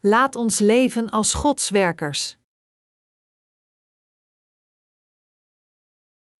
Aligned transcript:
laat 0.00 0.36
ons 0.36 0.58
leven 0.58 1.10
als 1.10 1.34
Gods 1.34 1.70
werkers. 1.70 2.38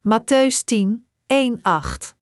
Matthäus 0.00 0.64
10, 0.64 1.06
1, 1.26 1.62
8 1.62 2.16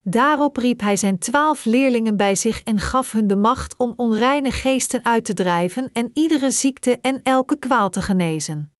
Daarop 0.00 0.56
riep 0.56 0.80
hij 0.80 0.96
zijn 0.96 1.18
twaalf 1.18 1.64
leerlingen 1.64 2.16
bij 2.16 2.34
zich 2.34 2.62
en 2.62 2.78
gaf 2.78 3.12
hun 3.12 3.26
de 3.26 3.36
macht 3.36 3.76
om 3.76 3.92
onreine 3.96 4.50
geesten 4.50 5.04
uit 5.04 5.24
te 5.24 5.34
drijven 5.34 5.92
en 5.92 6.10
iedere 6.14 6.50
ziekte 6.50 6.98
en 7.00 7.22
elke 7.22 7.58
kwaal 7.58 7.90
te 7.90 8.02
genezen. 8.02 8.72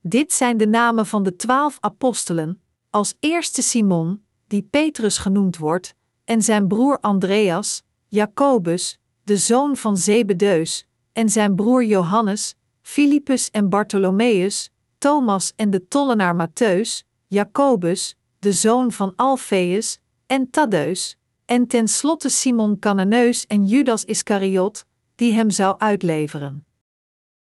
Dit 0.00 0.32
zijn 0.32 0.56
de 0.56 0.66
namen 0.66 1.06
van 1.06 1.22
de 1.22 1.36
twaalf 1.36 1.76
apostelen, 1.80 2.62
als 2.90 3.16
eerste 3.20 3.62
Simon, 3.62 4.24
die 4.46 4.62
Petrus 4.62 5.18
genoemd 5.18 5.56
wordt, 5.56 5.94
en 6.24 6.42
zijn 6.42 6.68
broer 6.68 7.00
Andreas, 7.00 7.85
Jacobus, 8.16 8.98
de 9.24 9.36
zoon 9.36 9.76
van 9.76 9.96
Zebedeus, 9.96 10.86
en 11.12 11.28
zijn 11.28 11.54
broer 11.54 11.84
Johannes, 11.84 12.54
Filippus 12.82 13.50
en 13.50 13.68
Bartholomeus, 13.68 14.70
Thomas 14.98 15.52
en 15.56 15.70
de 15.70 15.88
tollenaar 15.88 16.48
Matthäus, 16.48 17.06
Jacobus, 17.26 18.16
de 18.38 18.52
zoon 18.52 18.92
van 18.92 19.12
Alfeus, 19.16 19.98
en 20.26 20.50
Taddeus, 20.50 21.16
en 21.44 21.66
tenslotte 21.66 22.28
Simon 22.28 22.78
Cananeus 22.78 23.46
en 23.46 23.66
Judas 23.66 24.04
Iscariot, 24.04 24.84
die 25.14 25.32
hem 25.32 25.50
zou 25.50 25.78
uitleveren. 25.78 26.66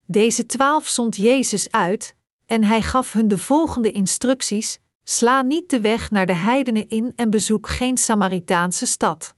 Deze 0.06 0.46
twaalf 0.46 0.88
zond 0.88 1.16
Jezus 1.16 1.72
uit, 1.72 2.16
en 2.46 2.64
hij 2.64 2.82
gaf 2.82 3.14
hun 3.14 3.28
de 3.28 3.38
volgende 3.38 3.92
instructies: 3.92 4.80
sla 5.04 5.42
niet 5.42 5.70
de 5.70 5.82
weg 5.82 6.12
naar 6.12 6.26
de 6.26 6.36
heidenen 6.36 6.88
in 6.90 7.14
en 7.16 7.30
bezoek 7.30 7.68
geen 7.68 7.98
Samaritaanse 7.98 8.86
stad. 8.86 9.36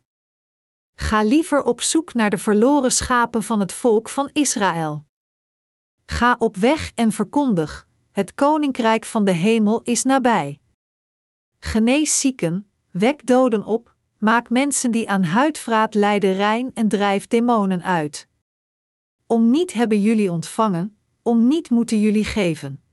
Ga 1.00 1.24
liever 1.24 1.64
op 1.64 1.82
zoek 1.82 2.14
naar 2.14 2.30
de 2.30 2.38
verloren 2.38 2.92
schapen 2.92 3.44
van 3.44 3.60
het 3.60 3.74
volk 3.74 4.10
van 4.10 4.30
Israël. 4.34 5.06
Ga 6.06 6.36
op 6.40 6.56
weg 6.56 6.92
en 6.96 7.12
verkondig: 7.12 7.88
het 8.12 8.34
koninkrijk 8.34 9.06
van 9.06 9.26
de 9.26 9.32
hemel 9.32 9.82
is 9.82 10.04
nabij. 10.04 10.60
Genees 11.60 12.20
zieken, 12.20 12.72
wek 12.92 13.26
doden 13.26 13.66
op, 13.66 13.96
maak 14.18 14.50
mensen 14.50 14.92
die 14.92 15.10
aan 15.10 15.24
huidvraat 15.24 15.94
lijden 15.94 16.34
rein 16.34 16.72
en 16.74 16.88
drijf 16.88 17.28
demonen 17.28 17.84
uit. 17.84 18.28
Om 19.28 19.50
niet 19.50 19.74
hebben 19.74 20.02
jullie 20.02 20.32
ontvangen, 20.32 20.98
om 21.22 21.48
niet 21.48 21.70
moeten 21.70 22.00
jullie 22.00 22.26
geven. 22.26 22.84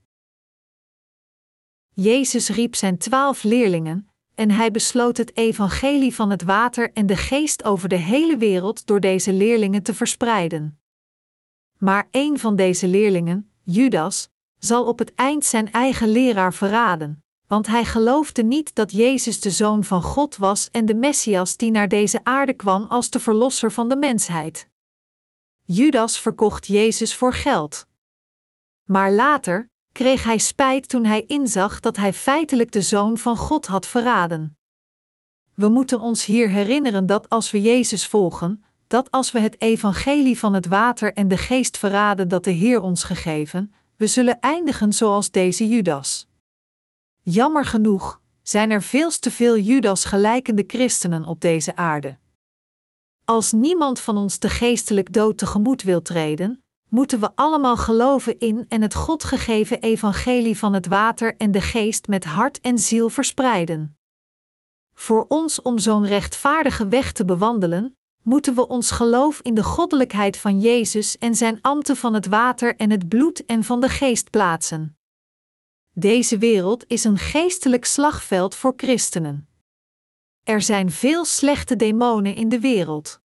Jezus 1.93 2.49
riep 2.49 2.75
zijn 2.75 2.97
twaalf 2.97 3.43
leerlingen, 3.43 4.06
en 4.37 4.51
hij 4.51 4.71
besloot 4.71 5.17
het 5.17 5.37
evangelie 5.37 6.15
van 6.15 6.29
het 6.29 6.43
water 6.43 6.91
en 6.93 7.05
de 7.05 7.15
geest 7.15 7.63
over 7.63 7.89
de 7.89 7.95
hele 7.95 8.37
wereld 8.37 8.85
door 8.85 8.99
deze 8.99 9.33
leerlingen 9.33 9.83
te 9.83 9.93
verspreiden. 9.93 10.79
Maar 11.77 12.07
een 12.11 12.39
van 12.39 12.55
deze 12.55 12.87
leerlingen, 12.87 13.51
Judas, 13.63 14.29
zal 14.57 14.85
op 14.85 14.99
het 14.99 15.13
eind 15.15 15.45
zijn 15.45 15.71
eigen 15.71 16.09
leraar 16.09 16.53
verraden, 16.53 17.23
want 17.47 17.67
hij 17.67 17.85
geloofde 17.85 18.43
niet 18.43 18.75
dat 18.75 18.91
Jezus 18.91 19.39
de 19.39 19.51
Zoon 19.51 19.83
van 19.83 20.01
God 20.01 20.35
was 20.35 20.69
en 20.71 20.85
de 20.85 20.95
Messias 20.95 21.57
die 21.57 21.71
naar 21.71 21.87
deze 21.87 22.19
aarde 22.23 22.53
kwam 22.53 22.85
als 22.89 23.09
de 23.09 23.19
Verlosser 23.19 23.71
van 23.71 23.89
de 23.89 23.95
mensheid. 23.95 24.69
Judas 25.63 26.19
verkocht 26.19 26.67
Jezus 26.67 27.15
voor 27.15 27.33
geld. 27.33 27.87
Maar 28.83 29.11
later, 29.11 29.69
kreeg 29.97 30.23
hij 30.23 30.37
spijt 30.37 30.89
toen 30.89 31.05
hij 31.05 31.23
inzag 31.27 31.79
dat 31.79 31.97
hij 31.97 32.13
feitelijk 32.13 32.71
de 32.71 32.81
Zoon 32.81 33.17
van 33.17 33.37
God 33.37 33.65
had 33.65 33.87
verraden. 33.87 34.57
We 35.53 35.67
moeten 35.67 35.99
ons 35.99 36.25
hier 36.25 36.49
herinneren 36.49 37.05
dat 37.05 37.29
als 37.29 37.51
we 37.51 37.61
Jezus 37.61 38.07
volgen, 38.07 38.63
dat 38.87 39.11
als 39.11 39.31
we 39.31 39.39
het 39.39 39.61
evangelie 39.61 40.39
van 40.39 40.53
het 40.53 40.65
water 40.67 41.13
en 41.13 41.27
de 41.27 41.37
geest 41.37 41.77
verraden 41.77 42.27
dat 42.27 42.43
de 42.43 42.51
Heer 42.51 42.81
ons 42.81 43.03
gegeven, 43.03 43.73
we 43.95 44.07
zullen 44.07 44.39
eindigen 44.39 44.93
zoals 44.93 45.31
deze 45.31 45.67
Judas. 45.67 46.27
Jammer 47.21 47.65
genoeg 47.65 48.21
zijn 48.41 48.71
er 48.71 48.81
veel 48.81 49.09
te 49.09 49.31
veel 49.31 49.57
Judas 49.57 50.05
gelijkende 50.05 50.63
christenen 50.67 51.25
op 51.25 51.41
deze 51.41 51.75
aarde. 51.75 52.17
Als 53.25 53.51
niemand 53.51 53.99
van 53.99 54.17
ons 54.17 54.39
de 54.39 54.49
geestelijk 54.49 55.13
dood 55.13 55.37
tegemoet 55.37 55.83
wil 55.83 56.01
treden, 56.01 56.61
moeten 56.89 57.19
we 57.19 57.31
allemaal 57.35 57.77
geloven 57.77 58.39
in 58.39 58.65
en 58.67 58.81
het 58.81 58.95
God 58.95 59.23
gegeven 59.23 59.81
evangelie 59.81 60.57
van 60.57 60.73
het 60.73 60.87
water 60.87 61.35
en 61.37 61.51
de 61.51 61.61
geest 61.61 62.07
met 62.07 62.25
hart 62.25 62.61
en 62.61 62.77
ziel 62.77 63.09
verspreiden. 63.09 63.97
Voor 64.93 65.25
ons 65.27 65.61
om 65.61 65.79
zo'n 65.79 66.05
rechtvaardige 66.05 66.87
weg 66.87 67.11
te 67.11 67.25
bewandelen, 67.25 67.97
moeten 68.21 68.55
we 68.55 68.67
ons 68.67 68.91
geloof 68.91 69.39
in 69.41 69.53
de 69.53 69.63
goddelijkheid 69.63 70.37
van 70.37 70.59
Jezus 70.59 71.17
en 71.17 71.35
zijn 71.35 71.61
ambten 71.61 71.95
van 71.95 72.13
het 72.13 72.27
water 72.27 72.75
en 72.75 72.89
het 72.91 73.07
bloed 73.07 73.45
en 73.45 73.63
van 73.63 73.81
de 73.81 73.89
geest 73.89 74.29
plaatsen. 74.29 74.97
Deze 75.93 76.37
wereld 76.37 76.83
is 76.87 77.03
een 77.03 77.17
geestelijk 77.17 77.85
slagveld 77.85 78.55
voor 78.55 78.73
christenen. 78.77 79.49
Er 80.43 80.61
zijn 80.61 80.91
veel 80.91 81.25
slechte 81.25 81.75
demonen 81.75 82.35
in 82.35 82.49
de 82.49 82.59
wereld. 82.59 83.21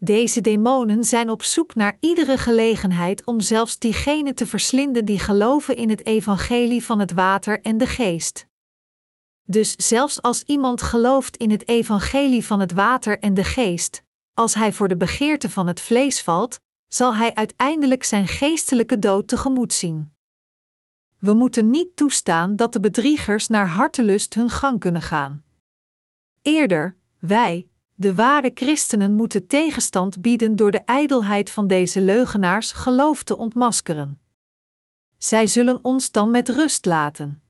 Deze 0.00 0.40
demonen 0.40 1.04
zijn 1.04 1.30
op 1.30 1.42
zoek 1.42 1.74
naar 1.74 1.96
iedere 2.00 2.38
gelegenheid 2.38 3.24
om 3.24 3.40
zelfs 3.40 3.78
diegenen 3.78 4.34
te 4.34 4.46
verslinden 4.46 5.04
die 5.04 5.18
geloven 5.18 5.76
in 5.76 5.90
het 5.90 6.06
evangelie 6.06 6.84
van 6.84 6.98
het 6.98 7.12
water 7.12 7.60
en 7.60 7.78
de 7.78 7.86
geest. 7.86 8.46
Dus 9.42 9.72
zelfs 9.76 10.22
als 10.22 10.42
iemand 10.42 10.82
gelooft 10.82 11.36
in 11.36 11.50
het 11.50 11.68
evangelie 11.68 12.44
van 12.44 12.60
het 12.60 12.72
water 12.72 13.18
en 13.18 13.34
de 13.34 13.44
geest, 13.44 14.02
als 14.34 14.54
hij 14.54 14.72
voor 14.72 14.88
de 14.88 14.96
begeerte 14.96 15.50
van 15.50 15.66
het 15.66 15.80
vlees 15.80 16.22
valt, 16.22 16.60
zal 16.88 17.14
hij 17.14 17.34
uiteindelijk 17.34 18.04
zijn 18.04 18.26
geestelijke 18.26 18.98
dood 18.98 19.28
tegemoet 19.28 19.72
zien. 19.72 20.12
We 21.18 21.32
moeten 21.32 21.70
niet 21.70 21.96
toestaan 21.96 22.56
dat 22.56 22.72
de 22.72 22.80
bedriegers 22.80 23.48
naar 23.48 23.68
hartelust 23.68 24.34
hun 24.34 24.50
gang 24.50 24.80
kunnen 24.80 25.02
gaan. 25.02 25.44
Eerder, 26.42 26.96
wij, 27.18 27.68
de 28.00 28.14
ware 28.14 28.50
christenen 28.54 29.14
moeten 29.14 29.46
tegenstand 29.46 30.20
bieden 30.20 30.56
door 30.56 30.70
de 30.70 30.80
ijdelheid 30.84 31.50
van 31.50 31.66
deze 31.66 32.00
leugenaars 32.00 32.72
geloof 32.72 33.22
te 33.22 33.36
ontmaskeren. 33.36 34.20
Zij 35.16 35.46
zullen 35.46 35.84
ons 35.84 36.10
dan 36.10 36.30
met 36.30 36.48
rust 36.48 36.86
laten. 36.86 37.42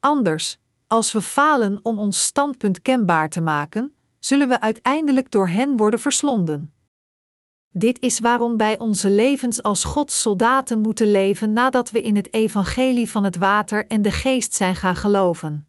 Anders, 0.00 0.58
als 0.86 1.12
we 1.12 1.22
falen 1.22 1.80
om 1.82 1.98
ons 1.98 2.22
standpunt 2.22 2.82
kenbaar 2.82 3.28
te 3.28 3.40
maken, 3.40 3.94
zullen 4.18 4.48
we 4.48 4.60
uiteindelijk 4.60 5.30
door 5.30 5.48
hen 5.48 5.76
worden 5.76 6.00
verslonden. 6.00 6.72
Dit 7.68 8.00
is 8.00 8.18
waarom 8.18 8.56
wij 8.56 8.78
onze 8.78 9.10
levens 9.10 9.62
als 9.62 9.84
Gods 9.84 10.20
soldaten 10.20 10.80
moeten 10.80 11.10
leven 11.10 11.52
nadat 11.52 11.90
we 11.90 12.02
in 12.02 12.16
het 12.16 12.32
evangelie 12.32 13.10
van 13.10 13.24
het 13.24 13.36
water 13.36 13.86
en 13.86 14.02
de 14.02 14.12
geest 14.12 14.54
zijn 14.54 14.76
gaan 14.76 14.96
geloven. 14.96 15.67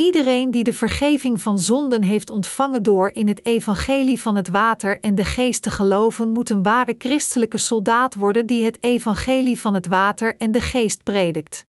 Iedereen 0.00 0.50
die 0.50 0.64
de 0.64 0.72
vergeving 0.72 1.42
van 1.42 1.58
zonden 1.58 2.02
heeft 2.02 2.30
ontvangen 2.30 2.82
door 2.82 3.10
in 3.10 3.28
het 3.28 3.46
evangelie 3.46 4.20
van 4.20 4.36
het 4.36 4.48
water 4.48 5.00
en 5.00 5.14
de 5.14 5.24
geest 5.24 5.62
te 5.62 5.70
geloven, 5.70 6.28
moet 6.28 6.50
een 6.50 6.62
ware 6.62 6.94
christelijke 6.98 7.58
soldaat 7.58 8.14
worden 8.14 8.46
die 8.46 8.64
het 8.64 8.82
evangelie 8.82 9.60
van 9.60 9.74
het 9.74 9.86
water 9.86 10.36
en 10.36 10.52
de 10.52 10.60
geest 10.60 11.02
predikt. 11.02 11.66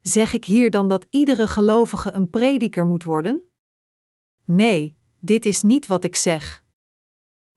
Zeg 0.00 0.32
ik 0.32 0.44
hier 0.44 0.70
dan 0.70 0.88
dat 0.88 1.06
iedere 1.10 1.46
gelovige 1.46 2.12
een 2.12 2.30
prediker 2.30 2.86
moet 2.86 3.04
worden? 3.04 3.42
Nee, 4.44 4.96
dit 5.20 5.46
is 5.46 5.62
niet 5.62 5.86
wat 5.86 6.04
ik 6.04 6.16
zeg. 6.16 6.64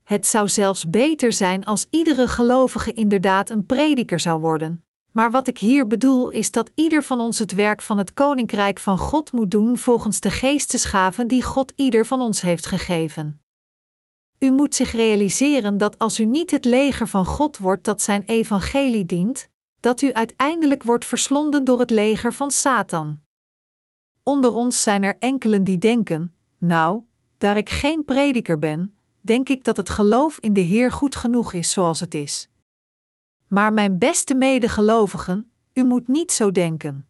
Het 0.03 0.25
zou 0.25 0.49
zelfs 0.49 0.89
beter 0.89 1.33
zijn 1.33 1.65
als 1.65 1.87
iedere 1.89 2.27
gelovige 2.27 2.93
inderdaad 2.93 3.49
een 3.49 3.65
prediker 3.65 4.19
zou 4.19 4.39
worden. 4.39 4.85
Maar 5.13 5.31
wat 5.31 5.47
ik 5.47 5.57
hier 5.57 5.87
bedoel 5.87 6.29
is 6.29 6.51
dat 6.51 6.71
ieder 6.75 7.03
van 7.03 7.19
ons 7.19 7.39
het 7.39 7.53
werk 7.53 7.81
van 7.81 7.97
het 7.97 8.13
Koninkrijk 8.13 8.79
van 8.79 8.97
God 8.97 9.31
moet 9.31 9.51
doen 9.51 9.77
volgens 9.77 10.19
de 10.19 10.31
geestesgaven 10.31 11.27
die 11.27 11.43
God 11.43 11.73
ieder 11.75 12.05
van 12.05 12.21
ons 12.21 12.41
heeft 12.41 12.65
gegeven. 12.65 13.41
U 14.39 14.51
moet 14.51 14.75
zich 14.75 14.91
realiseren 14.91 15.77
dat 15.77 15.99
als 15.99 16.19
u 16.19 16.25
niet 16.25 16.51
het 16.51 16.65
leger 16.65 17.07
van 17.07 17.25
God 17.25 17.57
wordt 17.57 17.83
dat 17.83 18.01
zijn 18.01 18.23
evangelie 18.25 19.05
dient, 19.05 19.49
dat 19.79 20.01
u 20.01 20.13
uiteindelijk 20.13 20.83
wordt 20.83 21.05
verslonden 21.05 21.63
door 21.63 21.79
het 21.79 21.89
leger 21.89 22.33
van 22.33 22.51
Satan. 22.51 23.21
Onder 24.23 24.53
ons 24.53 24.81
zijn 24.81 25.03
er 25.03 25.15
enkelen 25.19 25.63
die 25.63 25.77
denken: 25.77 26.35
Nou, 26.57 27.01
daar 27.37 27.57
ik 27.57 27.69
geen 27.69 28.05
prediker 28.05 28.59
ben, 28.59 28.97
denk 29.21 29.49
ik 29.49 29.63
dat 29.63 29.77
het 29.77 29.89
geloof 29.89 30.37
in 30.39 30.53
de 30.53 30.61
Heer 30.61 30.91
goed 30.91 31.15
genoeg 31.15 31.53
is 31.53 31.71
zoals 31.71 31.99
het 31.99 32.13
is. 32.13 32.49
Maar 33.47 33.73
mijn 33.73 33.97
beste 33.97 34.35
medegelovigen, 34.35 35.51
u 35.73 35.83
moet 35.83 36.07
niet 36.07 36.31
zo 36.31 36.51
denken. 36.51 37.07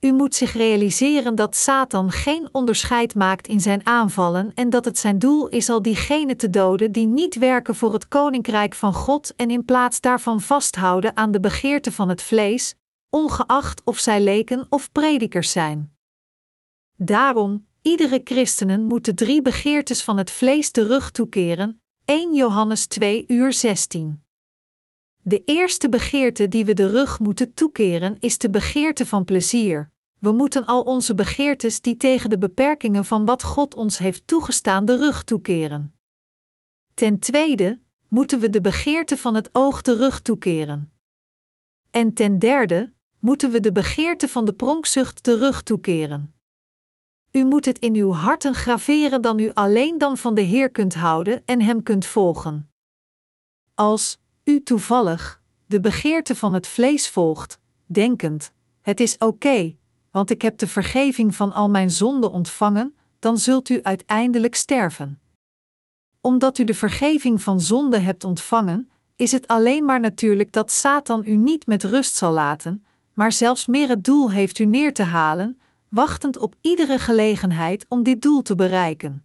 U 0.00 0.12
moet 0.12 0.34
zich 0.34 0.52
realiseren 0.52 1.34
dat 1.34 1.56
Satan 1.56 2.10
geen 2.10 2.48
onderscheid 2.52 3.14
maakt 3.14 3.48
in 3.48 3.60
zijn 3.60 3.86
aanvallen 3.86 4.52
en 4.54 4.70
dat 4.70 4.84
het 4.84 4.98
zijn 4.98 5.18
doel 5.18 5.48
is 5.48 5.68
al 5.68 5.82
diegenen 5.82 6.36
te 6.36 6.50
doden 6.50 6.92
die 6.92 7.06
niet 7.06 7.34
werken 7.34 7.74
voor 7.74 7.92
het 7.92 8.08
koninkrijk 8.08 8.74
van 8.74 8.94
God 8.94 9.34
en 9.36 9.50
in 9.50 9.64
plaats 9.64 10.00
daarvan 10.00 10.40
vasthouden 10.40 11.16
aan 11.16 11.30
de 11.30 11.40
begeerte 11.40 11.92
van 11.92 12.08
het 12.08 12.22
vlees, 12.22 12.74
ongeacht 13.10 13.82
of 13.84 13.98
zij 13.98 14.20
leken 14.20 14.66
of 14.68 14.92
predikers 14.92 15.50
zijn. 15.50 15.96
Daarom, 16.96 17.66
iedere 17.82 18.20
christenen 18.24 18.84
moet 18.84 19.04
de 19.04 19.14
drie 19.14 19.42
begeertes 19.42 20.02
van 20.02 20.16
het 20.16 20.30
vlees 20.30 20.70
terug 20.70 21.10
toekeren. 21.10 21.82
1 22.04 22.34
Johannes 22.34 22.86
2 22.86 23.24
uur 23.26 23.52
16. 23.52 24.22
De 25.28 25.42
eerste 25.44 25.88
begeerte 25.88 26.48
die 26.48 26.64
we 26.64 26.74
de 26.74 26.90
rug 26.90 27.18
moeten 27.18 27.54
toekeren 27.54 28.16
is 28.18 28.38
de 28.38 28.50
begeerte 28.50 29.06
van 29.06 29.24
plezier. 29.24 29.90
We 30.18 30.32
moeten 30.32 30.66
al 30.66 30.82
onze 30.82 31.14
begeertes 31.14 31.80
die 31.80 31.96
tegen 31.96 32.30
de 32.30 32.38
beperkingen 32.38 33.04
van 33.04 33.24
wat 33.24 33.42
God 33.42 33.74
ons 33.74 33.98
heeft 33.98 34.26
toegestaan 34.26 34.84
de 34.84 34.96
rug 34.96 35.24
toekeren. 35.24 35.94
Ten 36.94 37.18
tweede 37.18 37.80
moeten 38.08 38.40
we 38.40 38.50
de 38.50 38.60
begeerte 38.60 39.16
van 39.16 39.34
het 39.34 39.48
oog 39.52 39.82
de 39.82 39.96
rug 39.96 40.20
toekeren. 40.20 40.92
En 41.90 42.14
ten 42.14 42.38
derde 42.38 42.92
moeten 43.18 43.50
we 43.50 43.60
de 43.60 43.72
begeerte 43.72 44.28
van 44.28 44.44
de 44.44 44.52
pronkzucht 44.52 45.24
de 45.24 45.36
rug 45.36 45.62
toekeren. 45.62 46.34
U 47.30 47.44
moet 47.44 47.64
het 47.64 47.78
in 47.78 47.94
uw 47.94 48.12
harten 48.12 48.54
graveren 48.54 49.22
dan 49.22 49.38
u 49.38 49.50
alleen 49.52 49.98
dan 49.98 50.16
van 50.16 50.34
de 50.34 50.42
Heer 50.42 50.70
kunt 50.70 50.94
houden 50.94 51.42
en 51.44 51.62
Hem 51.62 51.82
kunt 51.82 52.06
volgen. 52.06 52.70
Als 53.74 54.18
u 54.48 54.62
toevallig 54.62 55.42
de 55.66 55.80
begeerte 55.80 56.36
van 56.36 56.54
het 56.54 56.66
vlees 56.66 57.08
volgt, 57.08 57.58
denkend: 57.86 58.52
het 58.80 59.00
is 59.00 59.18
oké, 59.18 59.76
want 60.10 60.30
ik 60.30 60.42
heb 60.42 60.58
de 60.58 60.66
vergeving 60.66 61.34
van 61.34 61.52
al 61.52 61.70
mijn 61.70 61.90
zonden 61.90 62.30
ontvangen, 62.30 62.96
dan 63.18 63.38
zult 63.38 63.68
u 63.68 63.82
uiteindelijk 63.82 64.54
sterven. 64.54 65.20
Omdat 66.20 66.58
u 66.58 66.64
de 66.64 66.74
vergeving 66.74 67.42
van 67.42 67.60
zonde 67.60 67.98
hebt 67.98 68.24
ontvangen, 68.24 68.90
is 69.16 69.32
het 69.32 69.46
alleen 69.46 69.84
maar 69.84 70.00
natuurlijk 70.00 70.52
dat 70.52 70.70
Satan 70.70 71.22
u 71.26 71.36
niet 71.36 71.66
met 71.66 71.84
rust 71.84 72.14
zal 72.14 72.32
laten, 72.32 72.84
maar 73.14 73.32
zelfs 73.32 73.66
meer 73.66 73.88
het 73.88 74.04
doel 74.04 74.30
heeft 74.30 74.58
u 74.58 74.64
neer 74.64 74.94
te 74.94 75.02
halen, 75.02 75.60
wachtend 75.88 76.38
op 76.38 76.54
iedere 76.60 76.98
gelegenheid 76.98 77.86
om 77.88 78.02
dit 78.02 78.22
doel 78.22 78.42
te 78.42 78.54
bereiken. 78.54 79.24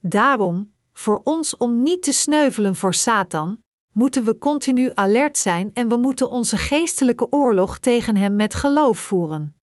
Daarom, 0.00 0.72
voor 0.92 1.20
ons 1.24 1.56
om 1.56 1.82
niet 1.82 2.02
te 2.02 2.12
sneuvelen 2.12 2.74
voor 2.74 2.94
Satan, 2.94 3.64
moeten 3.96 4.24
we 4.24 4.38
continu 4.38 4.90
alert 4.94 5.38
zijn 5.38 5.70
en 5.74 5.88
we 5.88 5.96
moeten 5.96 6.30
onze 6.30 6.56
geestelijke 6.56 7.32
oorlog 7.32 7.78
tegen 7.78 8.16
hem 8.16 8.36
met 8.36 8.54
geloof 8.54 8.98
voeren. 8.98 9.56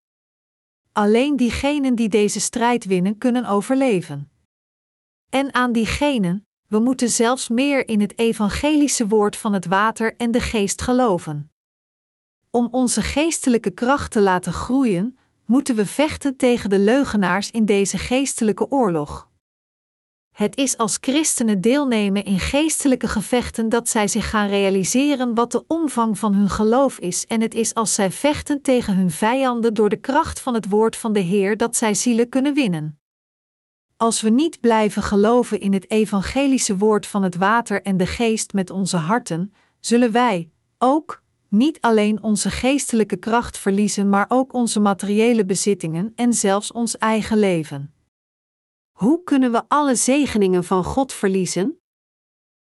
Alleen 0.92 1.36
diegenen 1.36 1.96
die 1.96 2.10
deze 2.10 2.40
strijd 2.40 2.86
winnen 2.86 3.18
kunnen 3.18 3.46
overleven. 3.46 4.32
En 5.30 5.54
aan 5.54 5.72
diegenen, 5.72 6.48
we 6.68 6.80
moeten 6.80 7.10
zelfs 7.10 7.50
meer 7.50 7.88
in 7.88 8.02
het 8.02 8.18
evangelische 8.18 9.08
woord 9.08 9.36
van 9.36 9.54
het 9.54 9.66
water 9.66 10.16
en 10.16 10.32
de 10.32 10.42
geest 10.42 10.82
geloven. 10.82 11.52
Om 12.50 12.68
onze 12.72 13.02
geestelijke 13.02 13.72
kracht 13.72 14.12
te 14.12 14.22
laten 14.22 14.54
groeien, 14.54 15.18
moeten 15.46 15.76
we 15.76 15.86
vechten 15.86 16.38
tegen 16.38 16.70
de 16.70 16.80
leugenaars 16.80 17.52
in 17.52 17.66
deze 17.66 17.98
geestelijke 17.98 18.72
oorlog. 18.72 19.32
Het 20.34 20.58
is 20.58 20.78
als 20.78 20.98
christenen 21.02 21.62
deelnemen 21.62 22.24
in 22.24 22.40
geestelijke 22.40 23.08
gevechten 23.08 23.70
dat 23.70 23.90
zij 23.90 24.08
zich 24.08 24.30
gaan 24.30 24.48
realiseren 24.48 25.34
wat 25.34 25.52
de 25.52 25.64
omvang 25.68 26.20
van 26.20 26.34
hun 26.34 26.50
geloof 26.50 27.00
is, 27.00 27.26
en 27.26 27.42
het 27.42 27.54
is 27.54 27.74
als 27.74 27.94
zij 27.94 28.12
vechten 28.12 28.62
tegen 28.62 28.96
hun 28.96 29.12
vijanden 29.12 29.74
door 29.74 29.90
de 29.90 30.00
kracht 30.00 30.40
van 30.40 30.54
het 30.54 30.70
woord 30.70 30.96
van 30.96 31.14
de 31.14 31.20
Heer 31.20 31.58
dat 31.58 31.76
zij 31.76 31.94
zielen 31.94 32.30
kunnen 32.30 32.54
winnen. 32.54 33.00
Als 33.98 34.22
we 34.22 34.30
niet 34.30 34.60
blijven 34.60 35.04
geloven 35.04 35.60
in 35.60 35.74
het 35.74 35.92
evangelische 35.92 36.78
woord 36.78 37.08
van 37.08 37.24
het 37.24 37.36
water 37.36 37.82
en 37.82 37.98
de 37.98 38.08
geest 38.08 38.54
met 38.54 38.70
onze 38.70 38.98
harten, 38.98 39.54
zullen 39.80 40.12
wij 40.12 40.50
ook 40.78 41.24
niet 41.50 41.82
alleen 41.82 42.24
onze 42.24 42.50
geestelijke 42.50 43.18
kracht 43.18 43.58
verliezen, 43.58 44.10
maar 44.10 44.26
ook 44.28 44.54
onze 44.54 44.80
materiële 44.80 45.46
bezittingen 45.46 46.12
en 46.16 46.34
zelfs 46.34 46.72
ons 46.72 46.98
eigen 46.98 47.38
leven. 47.38 47.93
Hoe 48.94 49.24
kunnen 49.24 49.52
we 49.52 49.64
alle 49.68 49.96
zegeningen 49.96 50.64
van 50.64 50.84
God 50.84 51.14
verliezen? 51.14 51.82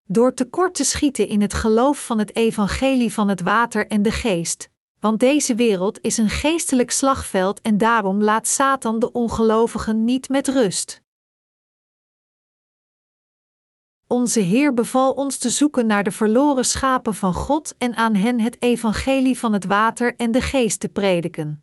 Door 0.05 0.35
tekort 0.35 0.75
te 0.75 0.85
schieten 0.85 1.29
in 1.29 1.41
het 1.41 1.55
geloof 1.55 2.07
van 2.07 2.19
het 2.19 2.37
evangelie 2.37 3.13
van 3.13 3.29
het 3.29 3.41
water 3.41 3.87
en 3.87 4.03
de 4.03 4.11
geest, 4.11 4.71
want 5.01 5.21
deze 5.21 5.55
wereld 5.55 6.01
is 6.01 6.17
een 6.17 6.29
geestelijk 6.29 6.91
slagveld 6.91 7.61
en 7.61 7.79
daarom 7.79 8.23
laat 8.23 8.47
Satan 8.47 8.99
de 8.99 9.13
ongelovigen 9.13 10.05
niet 10.05 10.29
met 10.29 10.49
rust. 10.49 11.03
Onze 14.07 14.41
Heer 14.41 14.75
beval 14.75 15.13
ons 15.13 15.39
te 15.39 15.51
zoeken 15.51 15.87
naar 15.87 16.05
de 16.05 16.11
verloren 16.11 16.65
schapen 16.65 17.15
van 17.15 17.35
God 17.35 17.75
en 17.79 17.95
aan 17.95 18.15
hen 18.15 18.41
het 18.41 18.63
evangelie 18.63 19.39
van 19.39 19.53
het 19.53 19.65
water 19.65 20.17
en 20.17 20.31
de 20.31 20.41
geest 20.41 20.81
te 20.81 20.89
prediken. 20.89 21.62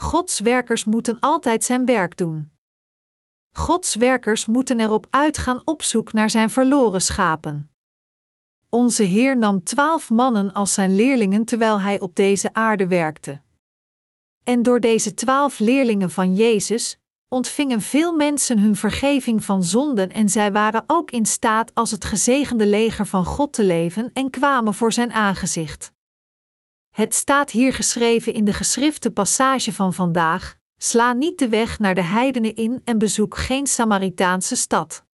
Gods 0.00 0.40
werkers 0.40 0.84
moeten 0.84 1.20
altijd 1.20 1.64
zijn 1.64 1.84
werk 1.84 2.16
doen. 2.16 2.50
Gods 3.52 3.94
werkers 3.94 4.46
moeten 4.46 4.80
erop 4.80 5.06
uitgaan 5.10 5.62
op 5.64 5.82
zoek 5.82 6.12
naar 6.12 6.30
zijn 6.30 6.50
verloren 6.50 7.02
schapen. 7.02 7.70
Onze 8.68 9.02
Heer 9.02 9.36
nam 9.36 9.62
twaalf 9.62 10.10
mannen 10.10 10.52
als 10.52 10.74
zijn 10.74 10.94
leerlingen 10.94 11.44
terwijl 11.44 11.80
hij 11.80 12.00
op 12.00 12.14
deze 12.14 12.52
aarde 12.52 12.86
werkte. 12.86 13.40
En 14.44 14.62
door 14.62 14.80
deze 14.80 15.14
twaalf 15.14 15.58
leerlingen 15.58 16.10
van 16.10 16.34
Jezus 16.34 16.98
ontvingen 17.28 17.80
veel 17.80 18.12
mensen 18.12 18.58
hun 18.58 18.76
vergeving 18.76 19.44
van 19.44 19.64
zonden 19.64 20.10
en 20.12 20.28
zij 20.28 20.52
waren 20.52 20.84
ook 20.86 21.10
in 21.10 21.26
staat 21.26 21.74
als 21.74 21.90
het 21.90 22.04
gezegende 22.04 22.66
leger 22.66 23.06
van 23.06 23.24
God 23.24 23.52
te 23.52 23.64
leven 23.64 24.10
en 24.12 24.30
kwamen 24.30 24.74
voor 24.74 24.92
zijn 24.92 25.12
aangezicht. 25.12 25.92
Het 26.90 27.14
staat 27.14 27.50
hier 27.50 27.72
geschreven 27.72 28.34
in 28.34 28.44
de 28.44 28.52
geschrifte 28.52 29.10
passage 29.10 29.72
van 29.72 29.94
vandaag: 29.94 30.56
sla 30.76 31.12
niet 31.12 31.38
de 31.38 31.48
weg 31.48 31.78
naar 31.78 31.94
de 31.94 32.02
heidenen 32.02 32.54
in 32.54 32.80
en 32.84 32.98
bezoek 32.98 33.36
geen 33.36 33.66
Samaritaanse 33.66 34.56
stad. 34.56 35.04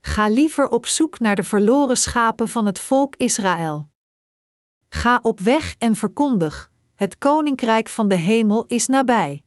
Ga 0.00 0.28
liever 0.28 0.68
op 0.68 0.86
zoek 0.86 1.18
naar 1.18 1.36
de 1.36 1.44
verloren 1.44 1.96
schapen 1.96 2.48
van 2.48 2.66
het 2.66 2.78
volk 2.78 3.16
Israël. 3.16 3.88
Ga 4.88 5.18
op 5.22 5.40
weg 5.40 5.74
en 5.78 5.96
verkondig: 5.96 6.70
het 6.94 7.18
koninkrijk 7.18 7.88
van 7.88 8.08
de 8.08 8.14
hemel 8.14 8.64
is 8.66 8.86
nabij. 8.86 9.42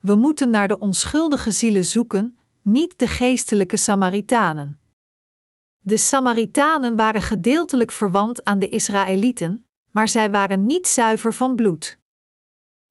We 0.00 0.14
moeten 0.14 0.50
naar 0.50 0.68
de 0.68 0.78
onschuldige 0.78 1.50
zielen 1.50 1.84
zoeken, 1.84 2.38
niet 2.62 2.98
de 2.98 3.06
geestelijke 3.06 3.76
Samaritanen. 3.76 4.80
De 5.78 5.96
Samaritanen 5.96 6.96
waren 6.96 7.22
gedeeltelijk 7.22 7.92
verwant 7.92 8.44
aan 8.44 8.58
de 8.58 8.68
Israëlieten, 8.68 9.66
maar 9.94 10.08
zij 10.08 10.30
waren 10.30 10.66
niet 10.66 10.86
zuiver 10.86 11.34
van 11.34 11.56
bloed. 11.56 11.98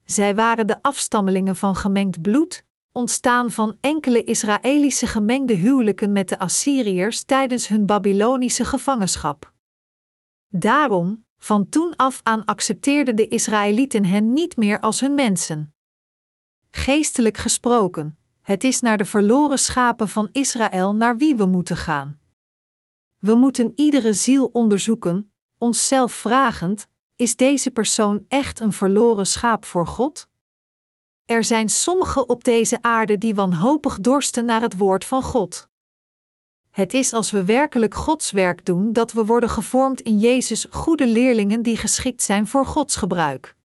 Zij 0.06 0.36
waren 0.36 0.68
de 0.68 0.82
afstammelingen 0.82 1.56
van 1.56 1.76
gemengd 1.76 2.22
bloed, 2.22 2.66
ontstaan 2.92 3.52
van 3.52 3.78
enkele 3.82 4.24
Israëlische 4.24 5.08
gemengde 5.08 5.54
huwelijken 5.54 6.12
met 6.12 6.30
de 6.30 6.40
Assyriërs 6.40 7.24
tijdens 7.24 7.68
hun 7.68 7.86
Babylonische 7.86 8.66
gevangenschap. 8.66 9.54
Daarom, 10.48 11.26
van 11.38 11.70
toen 11.70 11.96
af 11.96 12.20
aan 12.24 12.46
accepteerden 12.46 13.16
de 13.16 13.28
Israëlieten 13.28 14.06
hen 14.06 14.34
niet 14.34 14.58
meer 14.58 14.80
als 14.80 15.00
hun 15.00 15.14
mensen. 15.14 15.74
Geestelijk 16.72 17.38
gesproken, 17.38 18.18
het 18.42 18.64
is 18.64 18.80
naar 18.80 18.98
de 18.98 19.06
verloren 19.06 19.60
schapen 19.60 20.10
van 20.10 20.30
Israël 20.32 20.96
naar 20.96 21.18
wie 21.18 21.36
we 21.36 21.46
moeten 21.46 21.78
gaan. 21.78 22.20
We 23.18 23.36
moeten 23.36 23.72
iedere 23.76 24.14
ziel 24.14 24.46
onderzoeken, 24.46 25.34
onszelf 25.58 26.14
vragend: 26.14 26.92
is 27.24 27.36
deze 27.36 27.72
persoon 27.72 28.26
echt 28.28 28.60
een 28.60 28.74
verloren 28.74 29.28
schaap 29.28 29.66
voor 29.66 29.88
God? 29.88 30.28
Er 31.26 31.44
zijn 31.44 31.70
sommigen 31.70 32.30
op 32.30 32.44
deze 32.44 32.82
aarde 32.82 33.18
die 33.18 33.36
wanhopig 33.36 34.00
dorsten 34.00 34.46
naar 34.46 34.62
het 34.62 34.78
woord 34.78 35.06
van 35.06 35.24
God. 35.24 35.68
Het 36.70 36.94
is 36.94 37.14
als 37.14 37.32
we 37.32 37.46
werkelijk 37.46 37.94
Gods 37.94 38.32
werk 38.32 38.66
doen 38.66 38.94
dat 38.94 39.12
we 39.12 39.26
worden 39.26 39.50
gevormd 39.50 40.02
in 40.02 40.20
Jezus 40.20 40.66
goede 40.70 41.08
leerlingen 41.08 41.62
die 41.62 41.78
geschikt 41.78 42.24
zijn 42.24 42.48
voor 42.48 42.66
Gods 42.66 42.96
gebruik. 42.96 43.56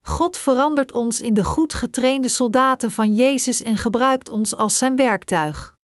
God 0.00 0.36
verandert 0.36 0.92
ons 0.92 1.20
in 1.20 1.34
de 1.34 1.44
goed 1.44 1.74
getrainde 1.74 2.28
soldaten 2.28 2.90
van 2.90 3.14
Jezus 3.14 3.62
en 3.62 3.76
gebruikt 3.76 4.28
ons 4.28 4.56
als 4.56 4.78
zijn 4.78 4.96
werktuig. 4.96 5.76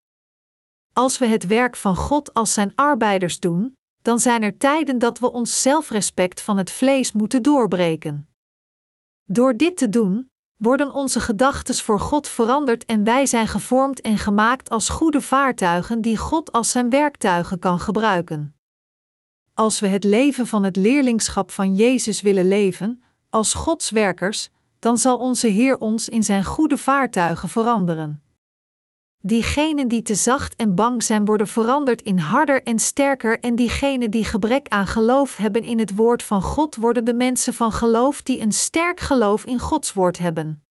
Als 0.93 1.17
we 1.17 1.25
het 1.25 1.47
werk 1.47 1.75
van 1.75 1.95
God 1.95 2.33
als 2.33 2.53
zijn 2.53 2.71
arbeiders 2.75 3.39
doen, 3.39 3.76
dan 4.07 4.19
zijn 4.19 4.43
er 4.43 4.57
tijden 4.57 4.99
dat 4.99 5.19
we 5.19 5.31
ons 5.31 5.61
zelfrespect 5.61 6.41
van 6.41 6.57
het 6.57 6.71
vlees 6.71 7.11
moeten 7.11 7.41
doorbreken. 7.41 8.27
Door 9.25 9.57
dit 9.57 9.77
te 9.77 9.89
doen, 9.89 10.29
worden 10.57 10.93
onze 10.93 11.19
gedachten 11.19 11.75
voor 11.75 11.99
God 11.99 12.27
veranderd 12.27 12.85
en 12.85 13.03
wij 13.03 13.25
zijn 13.25 13.47
gevormd 13.47 14.01
en 14.01 14.17
gemaakt 14.17 14.69
als 14.69 14.89
goede 14.89 15.21
vaartuigen 15.21 16.01
die 16.01 16.17
God 16.17 16.51
als 16.51 16.71
zijn 16.71 16.89
werktuigen 16.89 17.59
kan 17.59 17.79
gebruiken. 17.79 18.55
Als 19.53 19.79
we 19.79 19.87
het 19.87 20.03
leven 20.03 20.47
van 20.47 20.63
het 20.63 20.75
leerlingschap 20.75 21.51
van 21.51 21.75
Jezus 21.75 22.21
willen 22.21 22.47
leven, 22.47 23.03
als 23.29 23.53
Gods 23.53 23.89
werkers, 23.89 24.49
dan 24.79 24.97
zal 24.97 25.17
onze 25.17 25.47
Heer 25.47 25.77
ons 25.77 26.09
in 26.09 26.23
zijn 26.23 26.43
goede 26.43 26.77
vaartuigen 26.77 27.49
veranderen. 27.49 28.21
Diegenen 29.19 29.87
die 29.87 30.01
te 30.01 30.15
zacht 30.15 30.55
en 30.55 30.75
bang 30.75 31.03
zijn, 31.03 31.25
worden 31.25 31.47
veranderd 31.47 32.01
in 32.01 32.17
harder 32.17 32.63
en 32.63 32.79
sterker, 32.79 33.39
en 33.39 33.55
diegenen 33.55 34.11
die 34.11 34.23
gebrek 34.23 34.67
aan 34.67 34.87
geloof 34.87 35.37
hebben 35.37 35.63
in 35.63 35.79
het 35.79 35.95
woord 35.95 36.23
van 36.23 36.41
God, 36.41 36.75
worden 36.75 37.05
de 37.05 37.13
mensen 37.13 37.53
van 37.53 37.71
geloof 37.71 38.21
die 38.21 38.41
een 38.41 38.51
sterk 38.51 38.99
geloof 38.99 39.45
in 39.45 39.59
Gods 39.59 39.93
woord 39.93 40.17
hebben. 40.17 40.63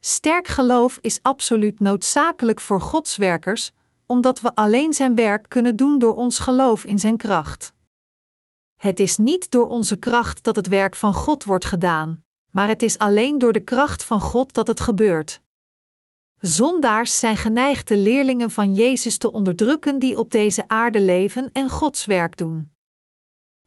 Sterk 0.00 0.48
geloof 0.48 0.98
is 1.00 1.18
absoluut 1.22 1.80
noodzakelijk 1.80 2.60
voor 2.60 2.80
Gods 2.80 3.16
werkers, 3.16 3.72
omdat 4.06 4.40
we 4.40 4.54
alleen 4.54 4.92
Zijn 4.92 5.14
werk 5.14 5.48
kunnen 5.48 5.76
doen 5.76 5.98
door 5.98 6.14
ons 6.14 6.38
geloof 6.38 6.84
in 6.84 6.98
Zijn 6.98 7.16
kracht. 7.16 7.72
Het 8.76 9.00
is 9.00 9.16
niet 9.16 9.50
door 9.50 9.68
onze 9.68 9.96
kracht 9.96 10.44
dat 10.44 10.56
het 10.56 10.66
werk 10.66 10.96
van 10.96 11.14
God 11.14 11.44
wordt 11.44 11.64
gedaan, 11.64 12.24
maar 12.50 12.68
het 12.68 12.82
is 12.82 12.98
alleen 12.98 13.38
door 13.38 13.52
de 13.52 13.60
kracht 13.60 14.04
van 14.04 14.20
God 14.20 14.52
dat 14.54 14.66
het 14.66 14.80
gebeurt. 14.80 15.40
Zondaars 16.40 17.18
zijn 17.18 17.36
geneigd 17.36 17.88
de 17.88 17.96
leerlingen 17.96 18.50
van 18.50 18.74
Jezus 18.74 19.18
te 19.18 19.32
onderdrukken 19.32 19.98
die 19.98 20.18
op 20.18 20.30
deze 20.30 20.68
aarde 20.68 21.00
leven 21.00 21.50
en 21.52 21.70
Gods 21.70 22.04
werk 22.04 22.36
doen. 22.36 22.70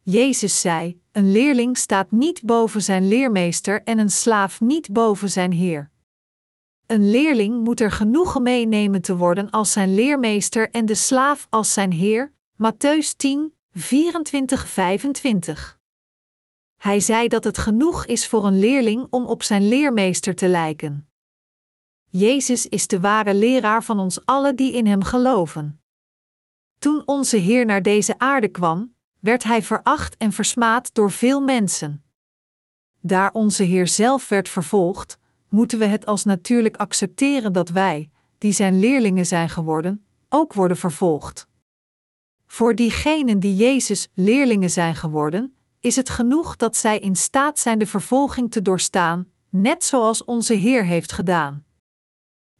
Jezus 0.03 0.61
zei: 0.61 1.01
Een 1.11 1.31
leerling 1.31 1.77
staat 1.77 2.11
niet 2.11 2.43
boven 2.43 2.81
zijn 2.81 3.07
leermeester 3.07 3.83
en 3.83 3.99
een 3.99 4.09
slaaf 4.09 4.61
niet 4.61 4.91
boven 4.91 5.29
zijn 5.29 5.51
heer. 5.51 5.91
Een 6.85 7.11
leerling 7.11 7.63
moet 7.63 7.79
er 7.79 7.91
genoegen 7.91 8.41
meenemen 8.41 9.01
te 9.01 9.15
worden 9.15 9.49
als 9.49 9.71
zijn 9.71 9.93
leermeester 9.93 10.69
en 10.69 10.85
de 10.85 10.95
slaaf 10.95 11.47
als 11.49 11.73
zijn 11.73 11.91
heer. 11.91 12.33
Matthäus 12.53 13.15
10, 13.17 13.53
24, 13.71 14.67
25. 14.67 15.79
Hij 16.77 16.99
zei 16.99 17.27
dat 17.27 17.43
het 17.43 17.57
genoeg 17.57 18.05
is 18.05 18.27
voor 18.27 18.45
een 18.45 18.59
leerling 18.59 19.07
om 19.09 19.25
op 19.25 19.43
zijn 19.43 19.67
leermeester 19.67 20.35
te 20.35 20.47
lijken. 20.47 21.09
Jezus 22.12 22.68
is 22.68 22.88
de 22.88 23.00
ware 23.00 23.34
leraar 23.34 23.84
van 23.84 24.00
ons 24.00 24.25
allen 24.25 24.56
die 24.56 24.74
in 24.74 24.88
Hem 24.88 25.04
geloven. 25.04 25.82
Toen 26.80 27.04
onze 27.06 27.38
Heer 27.38 27.66
naar 27.66 27.82
deze 27.82 28.20
aarde 28.20 28.48
kwam, 28.48 28.94
werd 29.20 29.44
Hij 29.44 29.63
veracht 29.63 30.18
en 30.18 30.32
versmaad 30.32 30.94
door 30.94 31.12
veel 31.12 31.42
mensen. 31.42 32.04
Daar 33.01 33.32
onze 33.32 33.63
Heer 33.63 33.88
zelf 33.88 34.30
werd 34.30 34.50
vervolgd, 34.50 35.18
moeten 35.50 35.80
we 35.80 35.86
het 35.86 36.06
als 36.06 36.24
natuurlijk 36.24 36.78
accepteren 36.78 37.54
dat 37.54 37.70
wij, 37.70 38.10
die 38.38 38.51
Zijn 38.51 38.80
leerlingen 38.80 39.25
zijn 39.25 39.50
geworden, 39.50 40.06
ook 40.30 40.54
worden 40.54 40.78
vervolgd. 40.78 41.48
Voor 42.46 42.75
diegenen 42.75 43.39
die 43.39 43.56
Jezus 43.56 44.08
leerlingen 44.13 44.70
zijn 44.70 44.96
geworden, 44.96 45.56
is 45.80 45.96
het 45.96 46.10
genoeg 46.10 46.56
dat 46.56 46.75
zij 46.75 47.00
in 47.00 47.16
staat 47.16 47.60
zijn 47.60 47.80
de 47.80 47.86
vervolging 47.86 48.51
te 48.51 48.62
doorstaan, 48.62 49.28
net 49.50 49.84
zoals 49.84 50.24
onze 50.24 50.54
Heer 50.54 50.86
heeft 50.86 51.12
gedaan. 51.12 51.68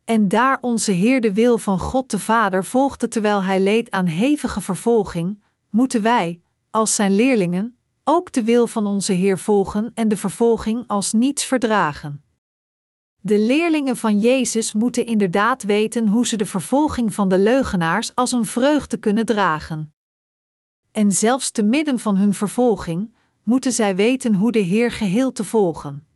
En 0.10 0.28
daar 0.28 0.58
onze 0.62 0.92
Heer 0.92 1.22
de 1.22 1.34
wil 1.34 1.58
van 1.58 1.80
God 1.80 2.12
de 2.12 2.20
Vader 2.20 2.66
volgde 2.66 3.08
terwijl 3.08 3.44
hij 3.44 3.60
leed 3.60 3.92
aan 3.92 4.06
hevige 4.06 4.62
vervolging, 4.62 5.44
moeten 5.70 6.02
wij, 6.02 6.42
als 6.70 6.96
zijn 6.96 7.16
leerlingen, 7.16 7.78
ook 8.04 8.32
de 8.32 8.44
wil 8.44 8.68
van 8.68 8.86
onze 8.86 9.14
Heer 9.14 9.38
volgen 9.40 9.92
en 9.94 10.08
de 10.08 10.18
vervolging 10.18 10.84
als 10.88 11.14
niets 11.14 11.46
verdragen. 11.46 12.24
De 13.22 13.40
leerlingen 13.40 13.98
van 13.98 14.20
Jezus 14.20 14.74
moeten 14.74 15.06
inderdaad 15.06 15.64
weten 15.64 16.08
hoe 16.08 16.28
ze 16.28 16.36
de 16.38 16.46
vervolging 16.46 17.14
van 17.14 17.30
de 17.30 17.40
leugenaars 17.40 18.16
als 18.16 18.32
een 18.32 18.46
vreugde 18.46 18.98
kunnen 18.98 19.26
dragen. 19.26 19.94
En 20.92 21.12
zelfs 21.12 21.52
te 21.52 21.64
midden 21.64 22.00
van 22.00 22.18
hun 22.18 22.34
vervolging 22.34 23.16
moeten 23.44 23.72
zij 23.72 23.96
weten 23.96 24.34
hoe 24.34 24.52
de 24.52 24.60
Heer 24.60 24.92
geheel 24.92 25.32
te 25.32 25.44
volgen. 25.44 26.08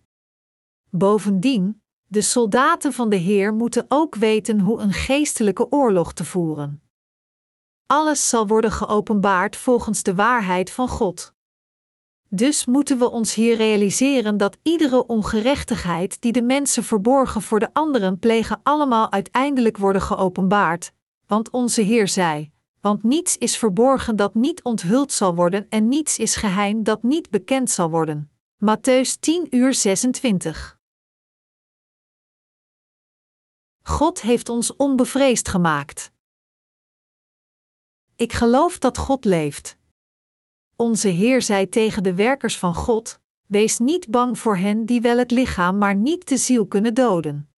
Bovendien, 0.90 1.83
de 2.14 2.22
soldaten 2.22 2.94
van 2.94 3.10
de 3.10 3.16
Heer 3.16 3.54
moeten 3.54 3.86
ook 3.88 4.16
weten 4.16 4.60
hoe 4.60 4.80
een 4.80 4.94
geestelijke 4.94 5.72
oorlog 5.72 6.14
te 6.14 6.26
voeren. 6.26 6.82
Alles 7.86 8.30
zal 8.30 8.48
worden 8.48 8.72
geopenbaard 8.72 9.56
volgens 9.56 10.04
de 10.04 10.16
waarheid 10.16 10.72
van 10.72 10.88
God. 10.88 11.34
Dus 12.30 12.66
moeten 12.66 12.98
we 12.98 13.10
ons 13.10 13.34
hier 13.34 13.56
realiseren 13.56 14.38
dat 14.38 14.58
iedere 14.64 15.06
ongerechtigheid 15.06 16.22
die 16.22 16.32
de 16.32 16.42
mensen 16.42 16.84
verborgen 16.84 17.42
voor 17.42 17.60
de 17.60 17.74
anderen 17.74 18.20
plegen, 18.20 18.60
allemaal 18.64 19.12
uiteindelijk 19.12 19.78
worden 19.78 20.02
geopenbaard. 20.02 20.92
Want 21.28 21.50
onze 21.50 21.82
Heer 21.82 22.08
zei: 22.08 22.52
Want 22.82 23.04
niets 23.04 23.38
is 23.38 23.58
verborgen 23.58 24.16
dat 24.16 24.34
niet 24.34 24.64
onthuld 24.64 25.12
zal 25.12 25.36
worden, 25.36 25.66
en 25.70 25.88
niets 25.88 26.18
is 26.18 26.36
geheim 26.36 26.84
dat 26.84 27.04
niet 27.04 27.30
bekend 27.30 27.70
zal 27.70 27.90
worden. 27.90 28.32
Matthäus 28.58 29.20
10 29.20 29.48
God 33.86 34.22
heeft 34.22 34.50
ons 34.50 34.76
onbevreesd 34.76 35.48
gemaakt. 35.48 36.12
Ik 38.16 38.34
geloof 38.34 38.78
dat 38.80 38.98
God 38.98 39.26
leeft. 39.26 39.78
Onze 40.76 41.08
Heer 41.08 41.42
zei 41.42 41.70
tegen 41.70 42.04
de 42.04 42.14
werkers 42.14 42.58
van 42.58 42.76
God: 42.76 43.20
Wees 43.46 43.80
niet 43.80 44.10
bang 44.10 44.40
voor 44.40 44.58
hen 44.58 44.86
die 44.86 45.02
wel 45.02 45.18
het 45.18 45.32
lichaam, 45.32 45.78
maar 45.78 45.96
niet 45.96 46.28
de 46.28 46.38
ziel 46.38 46.68
kunnen 46.68 46.94
doden. 46.94 47.50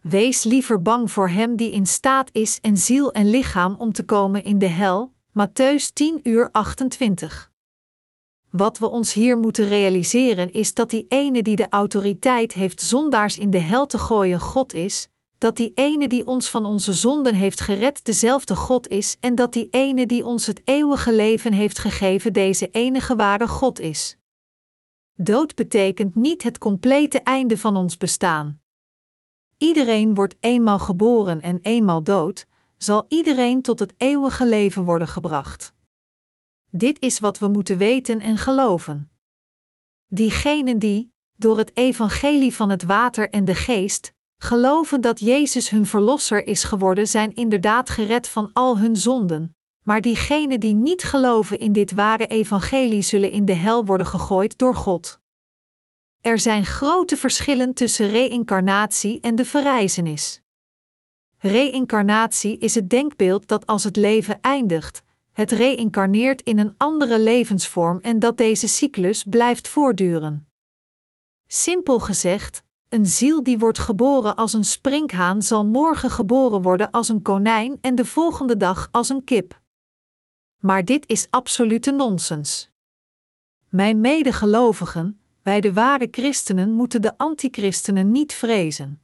Wees 0.00 0.44
liever 0.44 0.82
bang 0.82 1.10
voor 1.10 1.28
hem 1.28 1.56
die 1.56 1.70
in 1.70 1.86
staat 1.86 2.28
is 2.32 2.60
en 2.60 2.76
ziel 2.76 3.12
en 3.12 3.30
lichaam 3.30 3.74
om 3.74 3.92
te 3.92 4.04
komen 4.04 4.44
in 4.44 4.58
de 4.58 4.66
hel. 4.66 5.12
Matthäus 5.28 5.92
10 5.92 6.20
uur 6.22 6.48
28. 6.52 7.52
Wat 8.50 8.78
we 8.78 8.88
ons 8.88 9.12
hier 9.12 9.38
moeten 9.38 9.68
realiseren 9.68 10.52
is 10.52 10.74
dat 10.74 10.90
die 10.90 11.06
ene 11.08 11.42
die 11.42 11.56
de 11.56 11.68
autoriteit 11.68 12.52
heeft 12.52 12.80
zondaars 12.80 13.38
in 13.38 13.50
de 13.50 13.58
hel 13.58 13.86
te 13.86 13.98
gooien 13.98 14.40
God 14.40 14.74
is, 14.74 15.08
dat 15.38 15.56
die 15.56 15.72
ene 15.74 16.08
die 16.08 16.26
ons 16.26 16.50
van 16.50 16.64
onze 16.64 16.92
zonden 16.92 17.34
heeft 17.34 17.60
gered 17.60 18.04
dezelfde 18.04 18.56
God 18.56 18.88
is 18.88 19.16
en 19.20 19.34
dat 19.34 19.52
die 19.52 19.68
ene 19.70 20.06
die 20.06 20.24
ons 20.26 20.46
het 20.46 20.60
eeuwige 20.64 21.14
leven 21.14 21.52
heeft 21.52 21.78
gegeven 21.78 22.32
deze 22.32 22.70
enige 22.70 23.16
ware 23.16 23.48
God 23.48 23.80
is. 23.80 24.16
Dood 25.14 25.54
betekent 25.54 26.14
niet 26.14 26.42
het 26.42 26.58
complete 26.58 27.20
einde 27.20 27.58
van 27.58 27.76
ons 27.76 27.96
bestaan. 27.96 28.60
Iedereen 29.58 30.14
wordt 30.14 30.36
eenmaal 30.40 30.78
geboren 30.78 31.40
en 31.40 31.58
eenmaal 31.62 32.02
dood, 32.02 32.46
zal 32.76 33.04
iedereen 33.08 33.62
tot 33.62 33.78
het 33.78 33.94
eeuwige 33.96 34.46
leven 34.46 34.84
worden 34.84 35.08
gebracht. 35.08 35.74
Dit 36.70 37.00
is 37.00 37.18
wat 37.18 37.38
we 37.38 37.48
moeten 37.48 37.78
weten 37.78 38.20
en 38.20 38.36
geloven. 38.36 39.10
Diegenen 40.06 40.78
die, 40.78 41.12
door 41.36 41.58
het 41.58 41.76
evangelie 41.76 42.54
van 42.54 42.70
het 42.70 42.82
water 42.82 43.30
en 43.30 43.44
de 43.44 43.54
geest, 43.54 44.14
geloven 44.38 45.00
dat 45.00 45.20
Jezus 45.20 45.70
hun 45.70 45.86
verlosser 45.86 46.46
is 46.46 46.64
geworden, 46.64 47.06
zijn 47.06 47.34
inderdaad 47.34 47.90
gered 47.90 48.28
van 48.28 48.50
al 48.52 48.78
hun 48.78 48.96
zonden. 48.96 49.56
Maar 49.82 50.00
diegenen 50.00 50.60
die 50.60 50.74
niet 50.74 51.02
geloven 51.02 51.58
in 51.58 51.72
dit 51.72 51.92
ware 51.92 52.26
evangelie 52.26 53.02
zullen 53.02 53.30
in 53.30 53.44
de 53.44 53.52
hel 53.52 53.84
worden 53.84 54.06
gegooid 54.06 54.58
door 54.58 54.74
God. 54.74 55.20
Er 56.20 56.38
zijn 56.38 56.64
grote 56.64 57.16
verschillen 57.16 57.74
tussen 57.74 58.08
reïncarnatie 58.08 59.20
en 59.20 59.34
de 59.34 59.44
verrijzenis. 59.44 60.40
Reïncarnatie 61.38 62.58
is 62.58 62.74
het 62.74 62.90
denkbeeld 62.90 63.48
dat 63.48 63.66
als 63.66 63.84
het 63.84 63.96
leven 63.96 64.40
eindigt, 64.40 65.02
het 65.32 65.50
reïncarneert 65.50 66.42
in 66.42 66.58
een 66.58 66.74
andere 66.76 67.18
levensvorm 67.18 67.98
en 68.00 68.18
dat 68.18 68.36
deze 68.36 68.68
cyclus 68.68 69.24
blijft 69.24 69.68
voortduren. 69.68 70.48
Simpel 71.46 71.98
gezegd, 71.98 72.62
een 72.88 73.06
ziel 73.06 73.42
die 73.42 73.58
wordt 73.58 73.78
geboren 73.78 74.36
als 74.36 74.52
een 74.52 74.64
sprinkhaan 74.64 75.42
zal 75.42 75.66
morgen 75.66 76.10
geboren 76.10 76.62
worden 76.62 76.90
als 76.90 77.08
een 77.08 77.22
konijn 77.22 77.78
en 77.80 77.94
de 77.94 78.04
volgende 78.04 78.56
dag 78.56 78.88
als 78.90 79.08
een 79.08 79.24
kip. 79.24 79.60
Maar 80.60 80.84
dit 80.84 81.08
is 81.08 81.26
absolute 81.30 81.90
nonsens. 81.90 82.70
Mijn 83.68 84.00
medegelovigen, 84.00 85.20
wij 85.42 85.60
de 85.60 85.72
ware 85.72 86.08
christenen 86.10 86.72
moeten 86.72 87.02
de 87.02 87.18
antichristenen 87.18 88.10
niet 88.10 88.32
vrezen. 88.32 89.00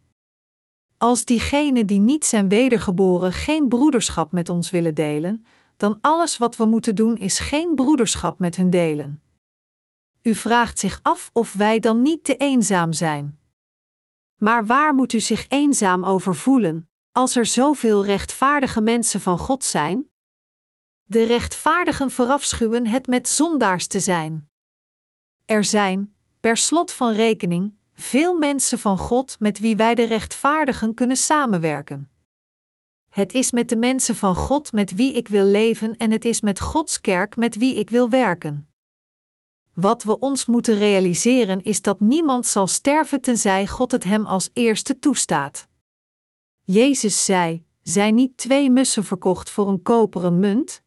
Als 0.98 1.24
diegenen 1.24 1.86
die 1.86 2.00
niet 2.00 2.24
zijn 2.24 2.48
wedergeboren 2.48 3.32
geen 3.32 3.68
broederschap 3.68 4.32
met 4.32 4.48
ons 4.48 4.70
willen 4.70 4.94
delen, 4.94 5.46
dan 5.76 5.98
alles 6.00 6.38
wat 6.38 6.56
we 6.56 6.64
moeten 6.64 6.94
doen 6.94 7.16
is 7.16 7.38
geen 7.38 7.74
broederschap 7.74 8.38
met 8.38 8.56
hun 8.56 8.70
delen. 8.70 9.22
U 10.22 10.34
vraagt 10.34 10.78
zich 10.78 11.00
af 11.02 11.30
of 11.32 11.52
wij 11.52 11.78
dan 11.78 12.02
niet 12.02 12.24
te 12.24 12.36
eenzaam 12.36 12.92
zijn. 12.92 13.40
Maar 14.42 14.66
waar 14.66 14.94
moet 14.94 15.12
u 15.12 15.20
zich 15.20 15.48
eenzaam 15.48 16.04
over 16.04 16.34
voelen, 16.34 16.90
als 17.12 17.36
er 17.36 17.46
zoveel 17.46 18.04
rechtvaardige 18.04 18.80
mensen 18.80 19.20
van 19.20 19.38
God 19.38 19.64
zijn? 19.64 20.10
De 21.02 21.24
rechtvaardigen 21.24 22.10
verafschuwen 22.10 22.86
het 22.86 23.06
met 23.06 23.28
zondaars 23.28 23.86
te 23.86 24.00
zijn. 24.00 24.50
Er 25.44 25.64
zijn, 25.64 26.14
per 26.40 26.56
slot 26.56 26.92
van 26.92 27.12
rekening, 27.12 27.74
veel 27.94 28.38
mensen 28.38 28.78
van 28.78 28.98
God 28.98 29.40
met 29.40 29.58
wie 29.58 29.76
wij 29.76 29.94
de 29.94 30.04
rechtvaardigen 30.04 30.94
kunnen 30.94 31.16
samenwerken. 31.16 32.10
Het 33.08 33.32
is 33.32 33.50
met 33.50 33.68
de 33.68 33.76
mensen 33.76 34.16
van 34.16 34.34
God 34.34 34.72
met 34.72 34.94
wie 34.94 35.12
ik 35.12 35.28
wil 35.28 35.44
leven 35.44 35.96
en 35.96 36.10
het 36.10 36.24
is 36.24 36.40
met 36.40 36.60
Gods 36.60 37.00
kerk 37.00 37.36
met 37.36 37.56
wie 37.56 37.74
ik 37.74 37.90
wil 37.90 38.08
werken. 38.08 38.71
Wat 39.74 40.02
we 40.02 40.18
ons 40.18 40.46
moeten 40.46 40.74
realiseren 40.74 41.62
is 41.62 41.82
dat 41.82 42.00
niemand 42.00 42.46
zal 42.46 42.66
sterven 42.66 43.20
tenzij 43.20 43.66
God 43.66 43.92
het 43.92 44.04
hem 44.04 44.26
als 44.26 44.50
eerste 44.52 44.98
toestaat. 44.98 45.68
Jezus 46.62 47.24
zei: 47.24 47.64
Zijn 47.82 48.14
niet 48.14 48.36
twee 48.36 48.70
mussen 48.70 49.04
verkocht 49.04 49.50
voor 49.50 49.68
een 49.68 49.82
koperen 49.82 50.38
munt? 50.38 50.82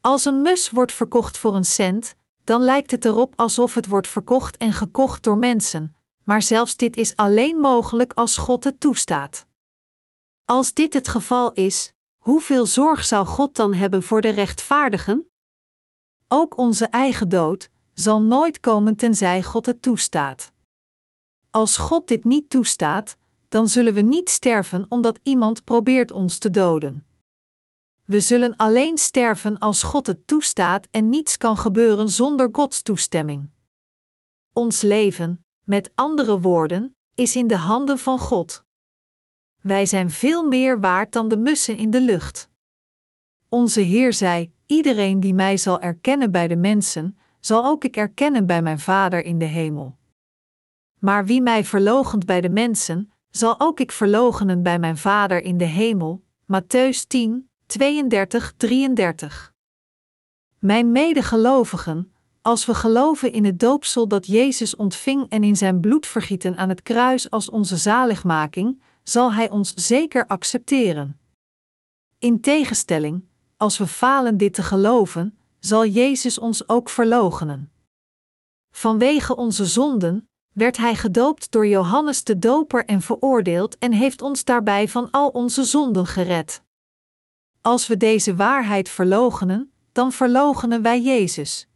Als 0.00 0.24
een 0.24 0.42
mus 0.42 0.70
wordt 0.70 0.92
verkocht 0.92 1.38
voor 1.38 1.54
een 1.54 1.64
cent, 1.64 2.14
dan 2.44 2.62
lijkt 2.62 2.90
het 2.90 3.04
erop 3.04 3.32
alsof 3.36 3.74
het 3.74 3.86
wordt 3.86 4.08
verkocht 4.08 4.56
en 4.56 4.72
gekocht 4.72 5.22
door 5.22 5.38
mensen, 5.38 5.96
maar 6.24 6.42
zelfs 6.42 6.76
dit 6.76 6.96
is 6.96 7.16
alleen 7.16 7.56
mogelijk 7.56 8.12
als 8.12 8.36
God 8.36 8.64
het 8.64 8.80
toestaat. 8.80 9.46
Als 10.44 10.72
dit 10.74 10.92
het 10.92 11.08
geval 11.08 11.52
is, 11.52 11.92
hoeveel 12.18 12.66
zorg 12.66 13.04
zou 13.04 13.26
God 13.26 13.56
dan 13.56 13.74
hebben 13.74 14.02
voor 14.02 14.20
de 14.20 14.28
rechtvaardigen? 14.28 15.30
Ook 16.28 16.56
onze 16.56 16.86
eigen 16.86 17.28
dood 17.28 17.70
zal 18.02 18.22
nooit 18.22 18.60
komen 18.60 18.96
tenzij 18.96 19.42
God 19.42 19.66
het 19.66 19.82
toestaat. 19.82 20.52
Als 21.50 21.76
God 21.76 22.08
dit 22.08 22.24
niet 22.24 22.50
toestaat, 22.50 23.16
dan 23.48 23.68
zullen 23.68 23.94
we 23.94 24.00
niet 24.00 24.28
sterven 24.30 24.86
omdat 24.88 25.18
iemand 25.22 25.64
probeert 25.64 26.10
ons 26.10 26.38
te 26.38 26.50
doden. 26.50 27.06
We 28.04 28.20
zullen 28.20 28.56
alleen 28.56 28.98
sterven 28.98 29.58
als 29.58 29.82
God 29.82 30.06
het 30.06 30.26
toestaat 30.26 30.88
en 30.90 31.08
niets 31.08 31.36
kan 31.36 31.56
gebeuren 31.56 32.08
zonder 32.08 32.48
Gods 32.52 32.82
toestemming. 32.82 33.50
Ons 34.52 34.80
leven, 34.80 35.44
met 35.64 35.90
andere 35.94 36.40
woorden, 36.40 36.96
is 37.14 37.36
in 37.36 37.46
de 37.46 37.56
handen 37.56 37.98
van 37.98 38.18
God. 38.18 38.64
Wij 39.60 39.86
zijn 39.86 40.10
veel 40.10 40.48
meer 40.48 40.80
waard 40.80 41.12
dan 41.12 41.28
de 41.28 41.36
mussen 41.36 41.76
in 41.76 41.90
de 41.90 42.00
lucht. 42.00 42.50
Onze 43.48 43.80
Heer 43.80 44.12
zei: 44.12 44.52
Iedereen 44.66 45.20
die 45.20 45.34
mij 45.34 45.56
zal 45.56 45.80
erkennen 45.80 46.30
bij 46.30 46.48
de 46.48 46.56
mensen, 46.56 47.18
zal 47.44 47.64
ook 47.64 47.84
ik 47.84 47.96
erkennen 47.96 48.46
bij 48.46 48.62
mijn 48.62 48.78
Vader 48.78 49.24
in 49.24 49.38
de 49.38 49.44
hemel. 49.44 49.96
Maar 50.98 51.24
wie 51.24 51.42
mij 51.42 51.64
verlogent 51.64 52.26
bij 52.26 52.40
de 52.40 52.48
mensen, 52.48 53.12
zal 53.30 53.60
ook 53.60 53.80
ik 53.80 53.92
verlogenen 53.92 54.62
bij 54.62 54.78
mijn 54.78 54.96
Vader 54.96 55.42
in 55.42 55.58
de 55.58 55.64
hemel. 55.64 56.22
Matthäus 56.42 57.06
10, 57.06 57.50
32, 57.66 58.52
33. 58.56 59.52
Mijn 60.58 60.92
medegelovigen, 60.92 62.12
als 62.42 62.66
we 62.66 62.74
geloven 62.74 63.32
in 63.32 63.44
het 63.44 63.58
doopsel 63.58 64.08
dat 64.08 64.26
Jezus 64.26 64.76
ontving 64.76 65.28
en 65.28 65.44
in 65.44 65.56
zijn 65.56 65.80
bloedvergieten 65.80 66.56
aan 66.56 66.68
het 66.68 66.82
kruis 66.82 67.30
als 67.30 67.50
onze 67.50 67.76
zaligmaking, 67.76 68.82
zal 69.02 69.32
Hij 69.32 69.50
ons 69.50 69.74
zeker 69.74 70.26
accepteren. 70.26 71.20
In 72.18 72.40
tegenstelling, 72.40 73.24
als 73.56 73.78
we 73.78 73.86
falen 73.86 74.36
dit 74.36 74.54
te 74.54 74.62
geloven, 74.62 75.38
zal 75.64 75.86
Jezus 75.86 76.38
ons 76.38 76.68
ook 76.68 76.88
verloochenen. 76.88 77.72
Vanwege 78.70 79.36
onze 79.36 79.66
zonden 79.66 80.28
werd 80.52 80.76
Hij 80.76 80.94
gedoopt 80.94 81.50
door 81.50 81.66
Johannes 81.66 82.24
de 82.24 82.38
Doper 82.38 82.84
en 82.84 83.00
veroordeeld 83.00 83.78
en 83.78 83.92
heeft 83.92 84.22
ons 84.22 84.44
daarbij 84.44 84.88
van 84.88 85.10
al 85.10 85.28
onze 85.28 85.64
zonden 85.64 86.06
gered. 86.06 86.62
Als 87.60 87.86
we 87.86 87.96
deze 87.96 88.36
waarheid 88.36 88.88
verloochenen, 88.88 89.72
dan 89.92 90.12
verloochenen 90.12 90.82
wij 90.82 91.00
Jezus. 91.00 91.68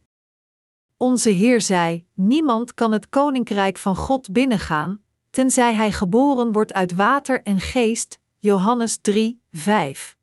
Onze 0.97 1.29
Heer 1.29 1.61
zei: 1.61 2.05
Niemand 2.13 2.73
kan 2.73 2.91
het 2.91 3.09
koninkrijk 3.09 3.77
van 3.77 3.95
God 3.95 4.31
binnengaan, 4.31 5.01
tenzij 5.29 5.73
hij 5.73 5.91
geboren 5.91 6.51
wordt 6.51 6.73
uit 6.73 6.95
water 6.95 7.43
en 7.43 7.59
geest. 7.59 8.19
Johannes 8.37 8.97
3, 8.97 9.41
5. 9.51 10.16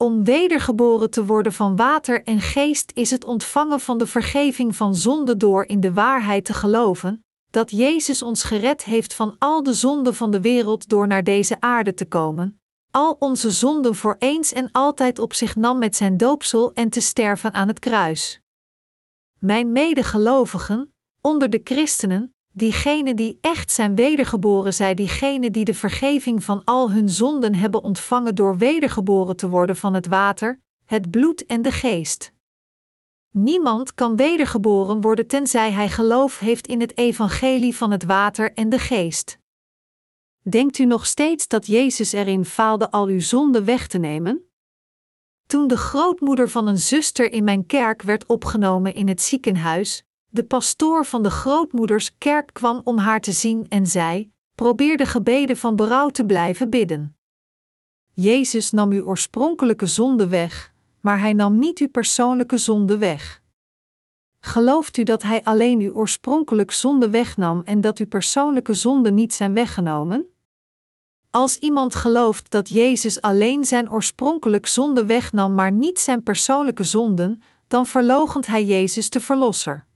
Om 0.00 0.24
wedergeboren 0.24 1.10
te 1.10 1.24
worden 1.24 1.52
van 1.52 1.76
water 1.76 2.22
en 2.24 2.40
geest 2.40 2.90
is 2.94 3.10
het 3.10 3.24
ontvangen 3.24 3.80
van 3.80 3.98
de 3.98 4.06
vergeving 4.06 4.76
van 4.76 4.94
zonde 4.94 5.36
door 5.36 5.64
in 5.64 5.80
de 5.80 5.92
waarheid 5.92 6.44
te 6.44 6.54
geloven, 6.54 7.24
dat 7.50 7.70
Jezus 7.70 8.22
ons 8.22 8.42
gered 8.42 8.84
heeft 8.84 9.14
van 9.14 9.36
al 9.38 9.62
de 9.62 9.72
zonden 9.72 10.14
van 10.14 10.30
de 10.30 10.40
wereld 10.40 10.88
door 10.88 11.06
naar 11.06 11.24
deze 11.24 11.60
aarde 11.60 11.94
te 11.94 12.06
komen, 12.06 12.60
al 12.90 13.16
onze 13.18 13.50
zonden 13.50 13.94
voor 13.94 14.16
eens 14.18 14.52
en 14.52 14.68
altijd 14.72 15.18
op 15.18 15.34
zich 15.34 15.56
nam 15.56 15.78
met 15.78 15.96
zijn 15.96 16.16
doopsel 16.16 16.72
en 16.72 16.88
te 16.88 17.00
sterven 17.00 17.52
aan 17.52 17.68
het 17.68 17.78
kruis. 17.78 18.40
Mijn 19.38 19.72
medegelovigen, 19.72 20.94
onder 21.20 21.50
de 21.50 21.60
christenen, 21.64 22.34
diegenen 22.58 23.16
die 23.16 23.38
echt 23.40 23.70
zijn 23.70 23.94
wedergeboren 23.94 24.74
zijn, 24.74 24.96
diegenen 24.96 25.52
die 25.52 25.64
de 25.64 25.74
vergeving 25.74 26.44
van 26.44 26.64
al 26.64 26.90
hun 26.90 27.08
zonden 27.08 27.54
hebben 27.54 27.82
ontvangen 27.82 28.34
door 28.34 28.56
wedergeboren 28.56 29.36
te 29.36 29.48
worden 29.48 29.76
van 29.76 29.94
het 29.94 30.06
water, 30.06 30.60
het 30.84 31.10
bloed 31.10 31.46
en 31.46 31.62
de 31.62 31.72
geest. 31.72 32.32
Niemand 33.30 33.94
kan 33.94 34.16
wedergeboren 34.16 35.00
worden 35.00 35.26
tenzij 35.26 35.70
hij 35.72 35.88
geloof 35.88 36.38
heeft 36.38 36.66
in 36.66 36.80
het 36.80 36.98
evangelie 36.98 37.76
van 37.76 37.90
het 37.90 38.04
water 38.04 38.52
en 38.52 38.68
de 38.68 38.78
geest. 38.78 39.38
Denkt 40.42 40.78
u 40.78 40.84
nog 40.84 41.06
steeds 41.06 41.48
dat 41.48 41.66
Jezus 41.66 42.12
erin 42.12 42.44
faalde 42.44 42.90
al 42.90 43.06
uw 43.06 43.20
zonden 43.20 43.64
weg 43.64 43.86
te 43.86 43.98
nemen? 43.98 44.42
Toen 45.46 45.68
de 45.68 45.76
grootmoeder 45.76 46.48
van 46.48 46.66
een 46.66 46.78
zuster 46.78 47.32
in 47.32 47.44
mijn 47.44 47.66
kerk 47.66 48.02
werd 48.02 48.26
opgenomen 48.26 48.94
in 48.94 49.08
het 49.08 49.22
ziekenhuis, 49.22 50.04
de 50.38 50.44
pastoor 50.44 51.04
van 51.04 51.22
de 51.22 51.30
grootmoeders 51.30 52.18
kerk 52.18 52.50
kwam 52.52 52.80
om 52.84 52.98
haar 52.98 53.20
te 53.20 53.32
zien 53.32 53.66
en 53.68 53.86
zei: 53.86 54.30
Probeer 54.54 54.96
de 54.96 55.06
gebeden 55.06 55.56
van 55.56 55.76
berouw 55.76 56.08
te 56.08 56.24
blijven 56.24 56.70
bidden. 56.70 57.16
Jezus 58.12 58.70
nam 58.70 58.90
uw 58.90 59.04
oorspronkelijke 59.04 59.86
zonde 59.86 60.28
weg, 60.28 60.72
maar 61.00 61.20
hij 61.20 61.32
nam 61.32 61.58
niet 61.58 61.78
uw 61.78 61.88
persoonlijke 61.88 62.58
zonde 62.58 62.98
weg. 62.98 63.42
Gelooft 64.40 64.96
u 64.96 65.02
dat 65.02 65.22
hij 65.22 65.44
alleen 65.44 65.80
uw 65.80 65.92
oorspronkelijke 65.92 66.74
zonde 66.74 67.10
wegnam 67.10 67.62
en 67.64 67.80
dat 67.80 67.98
uw 67.98 68.06
persoonlijke 68.06 68.74
zonden 68.74 69.14
niet 69.14 69.34
zijn 69.34 69.54
weggenomen? 69.54 70.26
Als 71.30 71.58
iemand 71.58 71.94
gelooft 71.94 72.50
dat 72.50 72.68
Jezus 72.68 73.20
alleen 73.20 73.64
zijn 73.64 73.90
oorspronkelijk 73.90 74.66
zonde 74.66 75.06
wegnam, 75.06 75.54
maar 75.54 75.72
niet 75.72 75.98
zijn 75.98 76.22
persoonlijke 76.22 76.84
zonden, 76.84 77.42
dan 77.68 77.86
verlogent 77.86 78.46
hij 78.46 78.64
Jezus 78.64 79.10
de 79.10 79.20
Verlosser. 79.20 79.86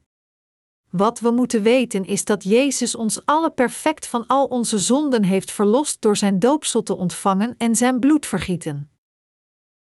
Wat 0.92 1.20
we 1.20 1.31
moeten 1.31 1.62
weten 1.62 2.05
is 2.05 2.24
dat 2.24 2.44
Jezus 2.44 2.94
ons 2.94 3.24
alle 3.24 3.50
perfect 3.50 4.07
van 4.07 4.26
al 4.26 4.46
onze 4.46 4.78
zonden 4.78 5.24
heeft 5.24 5.50
verlost 5.50 6.00
door 6.00 6.16
zijn 6.16 6.38
doopsel 6.38 6.83
te 6.83 6.96
ontvangen 6.96 7.55
en 7.59 7.76
zijn 7.76 8.00
bloed 8.00 8.26
vergieten. 8.26 8.90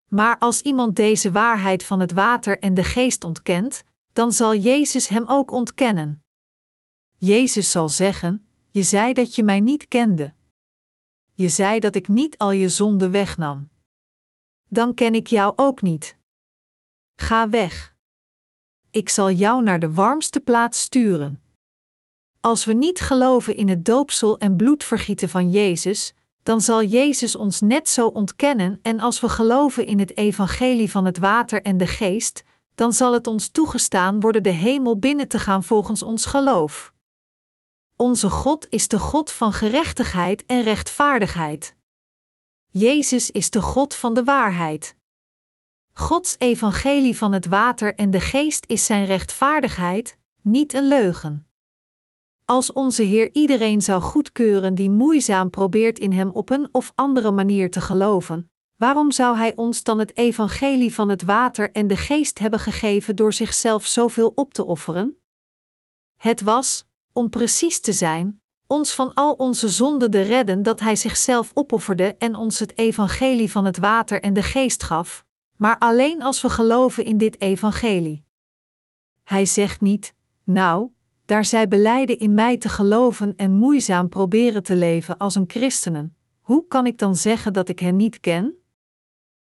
Maar 0.07 0.37
als 0.37 0.61
iemand 0.61 0.95
deze 0.95 1.31
waarheid 1.31 1.83
van 1.83 1.99
het 1.99 2.11
water 2.11 2.59
en 2.59 2.73
de 2.73 2.83
geest 2.83 3.23
ontkent, 3.23 3.83
dan 4.13 4.31
zal 4.31 4.55
Jezus 4.55 5.07
hem 5.07 5.23
ook 5.27 5.51
ontkennen. 5.51 6.23
Jezus 7.17 7.71
zal 7.71 7.89
zeggen: 7.89 8.47
Je 8.69 8.83
zei 8.83 9.13
dat 9.13 9.35
je 9.35 9.43
mij 9.43 9.59
niet 9.59 9.87
kende. 9.87 10.33
Je 11.33 11.49
zei 11.49 11.79
dat 11.79 11.95
ik 11.95 12.07
niet 12.07 12.37
al 12.37 12.51
je 12.51 12.69
zonden 12.69 13.11
wegnam. 13.11 13.69
Dan 14.69 14.93
ken 14.93 15.15
ik 15.15 15.27
jou 15.27 15.53
ook 15.55 15.81
niet. 15.81 16.17
Ga 17.15 17.49
weg. 17.49 17.94
Ik 18.95 19.09
zal 19.09 19.31
jou 19.31 19.63
naar 19.63 19.79
de 19.79 19.93
warmste 19.93 20.39
plaats 20.39 20.81
sturen. 20.81 21.41
Als 22.39 22.65
we 22.65 22.73
niet 22.73 22.99
geloven 22.99 23.55
in 23.55 23.69
het 23.69 23.85
doopsel 23.85 24.37
en 24.37 24.55
bloedvergieten 24.55 25.29
van 25.29 25.51
Jezus, 25.51 26.13
dan 26.43 26.61
zal 26.61 26.83
Jezus 26.83 27.35
ons 27.35 27.61
net 27.61 27.89
zo 27.89 28.07
ontkennen 28.07 28.79
en 28.81 28.99
als 28.99 29.19
we 29.19 29.29
geloven 29.29 29.85
in 29.85 29.99
het 29.99 30.17
evangelie 30.17 30.91
van 30.91 31.05
het 31.05 31.17
water 31.17 31.61
en 31.61 31.77
de 31.77 31.87
geest, 31.87 32.43
dan 32.75 32.93
zal 32.93 33.13
het 33.13 33.27
ons 33.27 33.49
toegestaan 33.49 34.19
worden 34.19 34.43
de 34.43 34.49
hemel 34.49 34.99
binnen 34.99 35.27
te 35.27 35.39
gaan 35.39 35.63
volgens 35.63 36.03
ons 36.03 36.25
geloof. 36.25 36.93
Onze 37.95 38.29
God 38.29 38.67
is 38.69 38.87
de 38.87 38.99
God 38.99 39.31
van 39.31 39.53
gerechtigheid 39.53 40.45
en 40.45 40.61
rechtvaardigheid. 40.61 41.75
Jezus 42.69 43.31
is 43.31 43.49
de 43.49 43.61
God 43.61 43.95
van 43.95 44.13
de 44.13 44.23
waarheid. 44.23 44.95
Gods 45.97 46.35
evangelie 46.37 47.17
van 47.17 47.33
het 47.33 47.45
water 47.45 47.95
en 47.95 48.11
de 48.11 48.19
geest 48.19 48.65
is 48.67 48.85
zijn 48.85 49.05
rechtvaardigheid, 49.05 50.17
niet 50.41 50.73
een 50.73 50.87
leugen. 50.87 51.47
Als 52.45 52.73
onze 52.73 53.03
Heer 53.03 53.29
iedereen 53.33 53.81
zou 53.81 54.01
goedkeuren 54.01 54.75
die 54.75 54.89
moeizaam 54.89 55.49
probeert 55.49 55.99
in 55.99 56.11
Hem 56.11 56.29
op 56.29 56.49
een 56.49 56.69
of 56.71 56.91
andere 56.95 57.31
manier 57.31 57.71
te 57.71 57.81
geloven, 57.81 58.51
waarom 58.75 59.11
zou 59.11 59.37
Hij 59.37 59.55
ons 59.55 59.83
dan 59.83 59.99
het 59.99 60.17
evangelie 60.17 60.93
van 60.93 61.09
het 61.09 61.23
water 61.23 61.71
en 61.71 61.87
de 61.87 61.97
geest 61.97 62.39
hebben 62.39 62.59
gegeven 62.59 63.15
door 63.15 63.33
zichzelf 63.33 63.85
zoveel 63.85 64.31
op 64.35 64.53
te 64.53 64.65
offeren? 64.65 65.17
Het 66.15 66.41
was, 66.41 66.85
om 67.13 67.29
precies 67.29 67.79
te 67.79 67.93
zijn, 67.93 68.41
ons 68.67 68.93
van 68.93 69.13
al 69.13 69.33
onze 69.33 69.69
zonden 69.69 70.11
te 70.11 70.21
redden 70.21 70.63
dat 70.63 70.79
Hij 70.79 70.95
zichzelf 70.95 71.51
opofferde 71.53 72.15
en 72.17 72.35
ons 72.35 72.59
het 72.59 72.77
evangelie 72.77 73.51
van 73.51 73.65
het 73.65 73.77
water 73.77 74.21
en 74.21 74.33
de 74.33 74.43
geest 74.43 74.83
gaf, 74.83 75.24
maar 75.55 75.77
alleen 75.77 76.21
als 76.21 76.41
we 76.41 76.49
geloven 76.49 77.05
in 77.05 77.17
dit 77.17 77.41
evangelie. 77.41 78.23
Hij 79.23 79.45
zegt 79.45 79.81
niet, 79.81 80.13
nou, 80.43 80.89
daar 81.25 81.45
zij 81.45 81.67
beleiden 81.67 82.19
in 82.19 82.33
mij 82.33 82.57
te 82.57 82.69
geloven 82.69 83.33
en 83.35 83.51
moeizaam 83.51 84.09
proberen 84.09 84.63
te 84.63 84.75
leven 84.75 85.17
als 85.17 85.35
een 85.35 85.45
christenen, 85.47 86.15
hoe 86.41 86.67
kan 86.67 86.85
ik 86.85 86.97
dan 86.97 87.15
zeggen 87.15 87.53
dat 87.53 87.69
ik 87.69 87.79
hen 87.79 87.95
niet 87.95 88.19
ken? 88.19 88.53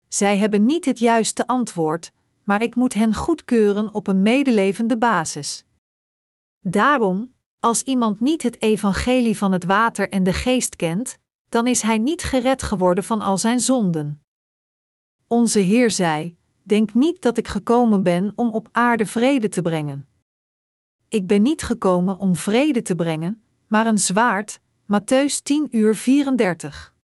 Zij 0.08 0.38
hebben 0.38 0.66
niet 0.66 0.86
het 0.86 1.00
juiste 1.00 1.48
antwoord, 1.48 2.12
maar 2.44 2.62
ik 2.62 2.76
moet 2.76 2.94
hen 2.94 3.14
goedkeuren 3.14 3.94
op 3.94 4.08
een 4.08 4.22
medelevende 4.22 4.98
basis. 4.98 5.66
Daarom, 6.60 7.34
als 7.60 7.84
iemand 7.84 8.20
niet 8.20 8.44
het 8.44 8.62
evangelie 8.62 9.38
van 9.38 9.52
het 9.52 9.64
water 9.64 10.10
en 10.10 10.24
de 10.24 10.34
geest 10.34 10.76
kent, 10.76 11.18
dan 11.50 11.68
is 11.68 11.82
hij 11.82 11.98
niet 11.98 12.24
gered 12.24 12.64
geworden 12.64 13.04
van 13.04 13.22
al 13.22 13.38
zijn 13.38 13.60
zonden. 13.60 14.25
Onze 15.28 15.60
Heer 15.60 15.92
zei: 15.92 16.38
Denk 16.64 16.94
niet 16.94 17.22
dat 17.22 17.38
ik 17.38 17.48
gekomen 17.48 18.04
ben 18.04 18.34
om 18.36 18.50
op 18.50 18.70
aarde 18.72 19.06
vrede 19.06 19.50
te 19.50 19.62
brengen. 19.62 20.08
Ik 21.08 21.28
ben 21.28 21.42
niet 21.42 21.64
gekomen 21.64 22.18
om 22.18 22.36
vrede 22.36 22.82
te 22.82 22.96
brengen, 22.96 23.44
maar 23.68 23.88
een 23.88 23.98
zwaard. 23.98 24.60
Matthäus 24.84 25.42
10 25.44 25.68
uur 25.72 25.96
34. 25.96 26.96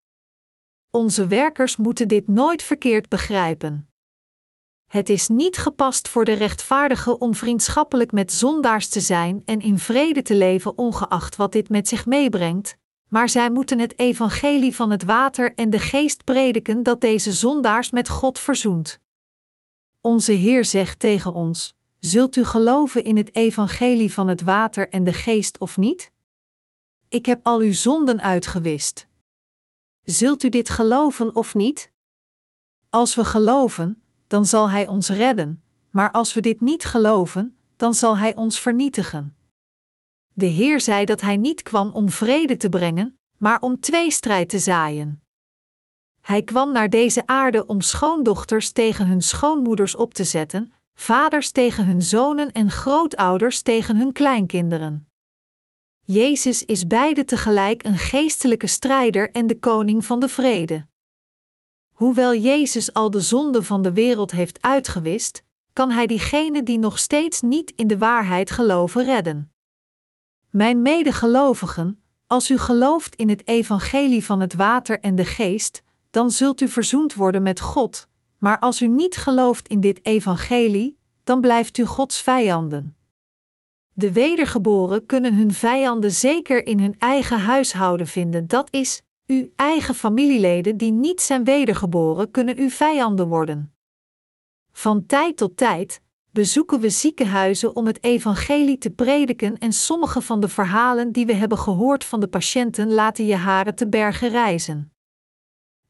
Onze 0.90 1.28
werkers 1.28 1.76
moeten 1.76 2.08
dit 2.08 2.28
nooit 2.28 2.64
verkeerd 2.64 3.10
begrijpen. 3.10 3.90
Het 4.88 5.10
is 5.10 5.28
niet 5.28 5.58
gepast 5.58 6.08
voor 6.08 6.26
de 6.26 6.34
rechtvaardige 6.34 7.18
om 7.18 7.36
vriendschappelijk 7.36 8.12
met 8.12 8.32
zondaars 8.32 8.88
te 8.88 9.00
zijn 9.00 9.42
en 9.46 9.60
in 9.60 9.80
vrede 9.80 10.22
te 10.22 10.36
leven, 10.36 10.78
ongeacht 10.78 11.36
wat 11.36 11.52
dit 11.52 11.70
met 11.70 11.88
zich 11.88 12.06
meebrengt, 12.06 12.78
maar 13.12 13.30
zij 13.30 13.52
moeten 13.52 13.80
het 13.80 14.00
evangelie 14.00 14.76
van 14.76 14.91
het 14.91 15.04
water 15.04 15.54
en 15.54 15.69
de 15.69 15.80
geest 15.80 16.24
prediken 16.24 16.84
dat 16.84 17.02
deze 17.02 17.32
zondaars 17.32 17.91
met 17.91 18.10
God 18.10 18.39
verzoent. 18.39 19.00
Onze 20.02 20.32
Heer 20.32 20.65
zegt 20.65 21.00
tegen 21.00 21.34
ons: 21.34 21.76
Zult 22.00 22.36
u 22.36 22.43
geloven 22.43 23.04
in 23.04 23.17
het 23.17 23.36
evangelie 23.36 24.13
van 24.13 24.28
het 24.28 24.41
water 24.41 24.89
en 24.89 25.04
de 25.04 25.13
geest 25.13 25.58
of 25.58 25.78
niet? 25.78 26.12
Ik 27.10 27.26
heb 27.26 27.39
al 27.43 27.60
uw 27.60 27.74
zonden 27.74 28.21
uitgewist. 28.21 29.08
Zult 30.04 30.43
u 30.43 30.50
dit 30.50 30.69
geloven 30.69 31.36
of 31.36 31.56
niet? 31.56 31.91
Als 32.89 33.15
we 33.15 33.26
geloven, 33.26 34.04
dan 34.28 34.45
zal 34.45 34.69
Hij 34.69 34.88
ons 34.88 35.10
redden, 35.10 35.63
maar 35.89 36.12
als 36.12 36.34
we 36.34 36.41
dit 36.41 36.62
niet 36.62 36.86
geloven, 36.86 37.58
dan 37.76 37.93
zal 37.93 38.17
Hij 38.17 38.36
ons 38.36 38.60
vernietigen. 38.60 39.36
De 40.34 40.46
Heer 40.46 40.82
zei 40.82 41.06
dat 41.06 41.22
Hij 41.22 41.38
niet 41.38 41.62
kwam 41.62 41.91
om 41.91 42.10
vrede 42.10 42.58
te 42.58 42.70
brengen, 42.70 43.20
maar 43.38 43.62
om 43.62 43.80
tweestrijd 43.80 44.50
te 44.50 44.60
zaaien. 44.60 45.22
Hij 46.22 46.44
kwam 46.44 46.72
naar 46.72 46.89
deze 46.89 47.28
aarde 47.28 47.65
om 47.65 47.82
schoondochters 47.82 48.72
tegen 48.72 49.08
hun 49.08 49.22
schoonmoeders 49.22 49.96
op 49.96 50.13
te 50.13 50.24
zetten, 50.24 50.74
vaders 50.94 51.52
tegen 51.52 51.86
hun 51.86 52.02
zonen 52.02 52.52
en 52.52 52.72
grootouders 52.72 53.62
tegen 53.62 53.96
hun 53.96 54.12
kleinkinderen. 54.12 55.08
Jezus 56.06 56.65
is 56.65 56.88
beide 56.88 57.26
tegelijk 57.26 57.84
een 57.84 57.98
geestelijke 57.98 58.67
strijder 58.67 59.32
en 59.32 59.48
de 59.48 59.60
koning 59.60 60.06
van 60.06 60.20
de 60.20 60.28
vrede. 60.28 60.86
Hoewel 61.91 62.36
Jezus 62.36 62.94
al 62.94 63.10
de 63.10 63.22
zonde 63.22 63.63
van 63.63 63.82
de 63.82 63.94
wereld 63.94 64.32
heeft 64.32 64.62
uitgewist, 64.62 65.44
kan 65.74 65.91
Hij 65.91 66.08
diegenen 66.08 66.65
die 66.65 66.80
nog 66.80 67.00
steeds 67.00 67.41
niet 67.41 67.74
in 67.76 67.88
de 67.88 67.98
waarheid 67.98 68.52
geloven 68.52 69.04
redden. 69.04 69.51
Mijn 70.52 70.82
medegelovigen, 70.82 72.04
als 72.28 72.50
u 72.50 72.58
gelooft 72.58 73.16
in 73.16 73.30
het 73.30 73.48
evangelie 73.48 74.26
van 74.26 74.40
het 74.40 74.54
water 74.54 75.00
en 75.00 75.16
de 75.16 75.26
geest, 75.26 75.84
dan 76.10 76.32
zult 76.32 76.62
u 76.62 76.68
verzoend 76.68 77.14
worden 77.14 77.44
met 77.44 77.60
God, 77.60 78.08
maar 78.38 78.60
als 78.60 78.82
u 78.82 78.88
niet 78.88 79.18
gelooft 79.18 79.68
in 79.68 79.80
dit 79.80 80.06
evangelie, 80.06 80.98
dan 81.24 81.42
blijft 81.42 81.78
u 81.78 81.86
Gods 81.86 82.22
vijanden. 82.22 82.96
De 83.94 84.12
wedergeboren 84.12 85.06
kunnen 85.06 85.36
hun 85.36 85.54
vijanden 85.54 86.12
zeker 86.12 86.66
in 86.66 86.80
hun 86.80 86.96
eigen 86.98 87.40
huishouden 87.40 88.08
vinden, 88.08 88.48
dat 88.48 88.68
is, 88.72 89.02
uw 89.28 89.50
eigen 89.56 89.96
familieleden 89.96 90.78
die 90.78 90.92
niet 90.92 91.22
zijn 91.22 91.44
wedergeboren 91.44 92.32
kunnen 92.32 92.58
uw 92.58 92.70
vijanden 92.70 93.28
worden. 93.28 93.74
Van 94.72 95.06
tijd 95.06 95.38
tot 95.38 95.58
tijd 95.58 96.02
bezoeken 96.32 96.80
we 96.80 96.89
ziekenhuizen 96.89 97.76
om 97.76 97.86
het 97.86 98.04
evangelie 98.04 98.78
te 98.78 98.89
prediken 98.89 99.58
en 99.58 99.74
sommige 99.74 100.22
van 100.22 100.39
de 100.39 100.48
verhalen 100.48 101.12
die 101.12 101.26
we 101.26 101.34
hebben 101.34 101.58
gehoord 101.58 102.04
van 102.04 102.20
de 102.20 102.28
patiënten 102.28 102.94
laten 102.94 103.26
je 103.26 103.36
haren 103.36 103.76
te 103.76 103.88
bergen 103.88 104.30
reizen. 104.30 104.94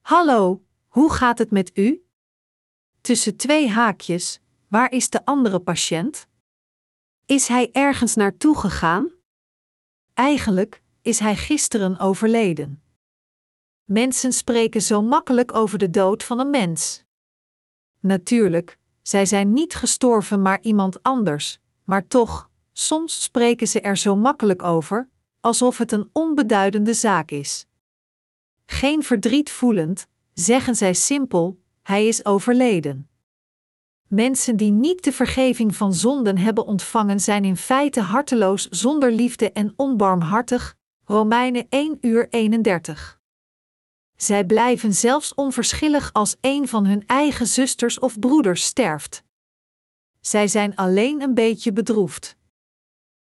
Hallo, 0.01 0.63
hoe 0.87 1.11
gaat 1.11 1.37
het 1.37 1.51
met 1.51 1.77
u? 1.77 2.05
Tussen 3.01 3.37
twee 3.37 3.69
haakjes, 3.69 4.39
waar 4.67 4.91
is 4.91 5.09
de 5.09 5.25
andere 5.25 5.59
patiënt? 5.59 6.27
Is 7.25 7.47
hij 7.47 7.71
ergens 7.71 8.15
naartoe 8.15 8.57
gegaan? 8.57 9.11
Eigenlijk 10.13 10.81
is 11.01 11.19
hij 11.19 11.35
gisteren 11.35 11.99
overleden. 11.99 12.83
Mensen 13.83 14.33
spreken 14.33 14.81
zo 14.81 15.01
makkelijk 15.01 15.55
over 15.55 15.77
de 15.77 15.89
dood 15.89 16.23
van 16.23 16.39
een 16.39 16.49
mens. 16.49 17.03
Natuurlijk, 17.99 18.77
zij 19.01 19.25
zijn 19.25 19.53
niet 19.53 19.75
gestorven, 19.75 20.41
maar 20.41 20.61
iemand 20.61 21.03
anders, 21.03 21.59
maar 21.83 22.07
toch, 22.07 22.49
soms 22.71 23.23
spreken 23.23 23.67
ze 23.67 23.81
er 23.81 23.97
zo 23.97 24.15
makkelijk 24.15 24.63
over, 24.63 25.09
alsof 25.39 25.77
het 25.77 25.91
een 25.91 26.09
onbeduidende 26.13 26.93
zaak 26.93 27.31
is. 27.31 27.65
Geen 28.65 29.03
verdriet 29.03 29.51
voelend, 29.51 30.07
zeggen 30.33 30.75
zij 30.75 30.93
simpel: 30.93 31.61
Hij 31.81 32.07
is 32.07 32.25
overleden. 32.25 33.09
Mensen 34.07 34.57
die 34.57 34.71
niet 34.71 35.03
de 35.03 35.11
vergeving 35.11 35.75
van 35.75 35.93
zonden 35.93 36.37
hebben 36.37 36.65
ontvangen, 36.65 37.19
zijn 37.19 37.45
in 37.45 37.57
feite 37.57 38.01
harteloos, 38.01 38.67
zonder 38.69 39.11
liefde 39.11 39.51
en 39.51 39.73
onbarmhartig. 39.75 40.75
Romeinen 41.05 41.65
1 41.69 41.97
uur 42.01 42.27
31. 42.29 43.20
Zij 44.21 44.45
blijven 44.45 44.93
zelfs 44.93 45.33
onverschillig 45.33 46.13
als 46.13 46.35
een 46.41 46.67
van 46.67 46.85
hun 46.85 47.03
eigen 47.05 47.47
zusters 47.47 47.99
of 47.99 48.19
broeders 48.19 48.65
sterft. 48.65 49.23
Zij 50.19 50.47
zijn 50.47 50.75
alleen 50.75 51.21
een 51.21 51.33
beetje 51.33 51.73
bedroefd. 51.73 52.37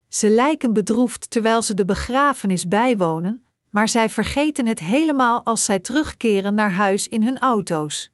Ze 0.08 0.29
lijken 0.29 0.73
bedroefd 0.73 1.29
terwijl 1.29 1.62
ze 1.62 1.73
de 1.73 1.86
begrafenis 1.86 2.67
bijwonen, 2.67 3.45
maar 3.69 3.89
zij 3.89 4.10
vergeten 4.10 4.65
het 4.65 4.79
helemaal 4.79 5.43
als 5.45 5.65
zij 5.65 5.79
terugkeren 5.79 6.53
naar 6.53 6.71
huis 6.71 7.08
in 7.08 7.23
hun 7.23 7.39
auto's. 7.39 8.12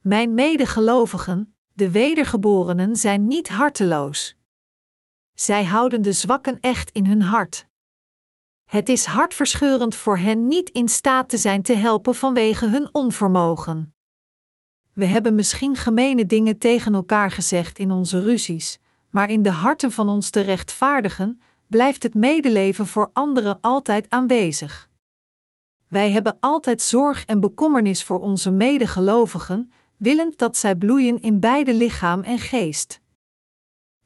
Mijn 0.00 0.34
medegelovigen, 0.34 1.56
de 1.72 1.90
wedergeborenen, 1.90 2.96
zijn 2.96 3.26
niet 3.26 3.48
harteloos. 3.48 4.36
Zij 5.34 5.64
houden 5.64 6.02
de 6.02 6.12
zwakken 6.12 6.60
echt 6.60 6.90
in 6.90 7.06
hun 7.06 7.22
hart. 7.22 7.70
Het 8.72 8.88
is 8.88 9.04
hartverscheurend 9.04 9.94
voor 9.94 10.18
hen 10.18 10.48
niet 10.48 10.70
in 10.70 10.88
staat 10.88 11.28
te 11.28 11.36
zijn 11.36 11.62
te 11.62 11.72
helpen 11.72 12.14
vanwege 12.14 12.66
hun 12.66 12.88
onvermogen. 12.92 13.94
We 14.92 15.04
hebben 15.04 15.34
misschien 15.34 15.76
gemene 15.76 16.26
dingen 16.26 16.58
tegen 16.58 16.94
elkaar 16.94 17.30
gezegd 17.30 17.78
in 17.78 17.90
onze 17.90 18.20
ruzies, 18.22 18.78
maar 19.10 19.30
in 19.30 19.42
de 19.42 19.50
harten 19.50 19.92
van 19.92 20.08
ons 20.08 20.30
te 20.30 20.40
rechtvaardigen 20.40 21.40
blijft 21.66 22.02
het 22.02 22.14
medeleven 22.14 22.86
voor 22.86 23.10
anderen 23.12 23.58
altijd 23.60 24.06
aanwezig. 24.10 24.88
Wij 25.88 26.10
hebben 26.10 26.36
altijd 26.40 26.82
zorg 26.82 27.24
en 27.24 27.40
bekommernis 27.40 28.04
voor 28.04 28.20
onze 28.20 28.50
medegelovigen, 28.50 29.72
willend 29.96 30.38
dat 30.38 30.56
zij 30.56 30.76
bloeien 30.76 31.20
in 31.20 31.40
beide 31.40 31.74
lichaam 31.74 32.22
en 32.22 32.38
geest. 32.38 33.01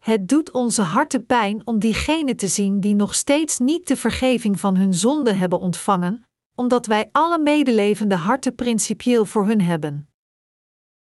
Het 0.07 0.29
doet 0.29 0.51
onze 0.51 0.83
harten 0.83 1.27
pijn 1.27 1.67
om 1.67 1.79
diegenen 1.79 2.37
te 2.37 2.49
zien 2.49 2.81
die 2.81 2.95
nog 2.95 3.15
steeds 3.15 3.59
niet 3.59 3.89
de 3.89 3.97
vergeving 3.97 4.61
van 4.61 4.77
hun 4.77 4.95
zonde 4.95 5.33
hebben 5.33 5.61
ontvangen, 5.61 6.27
omdat 6.55 6.87
wij 6.87 7.09
alle 7.13 7.39
medelevende 7.39 8.15
harten 8.15 8.55
principieel 8.55 9.25
voor 9.25 9.47
hun 9.47 9.61
hebben. 9.61 10.09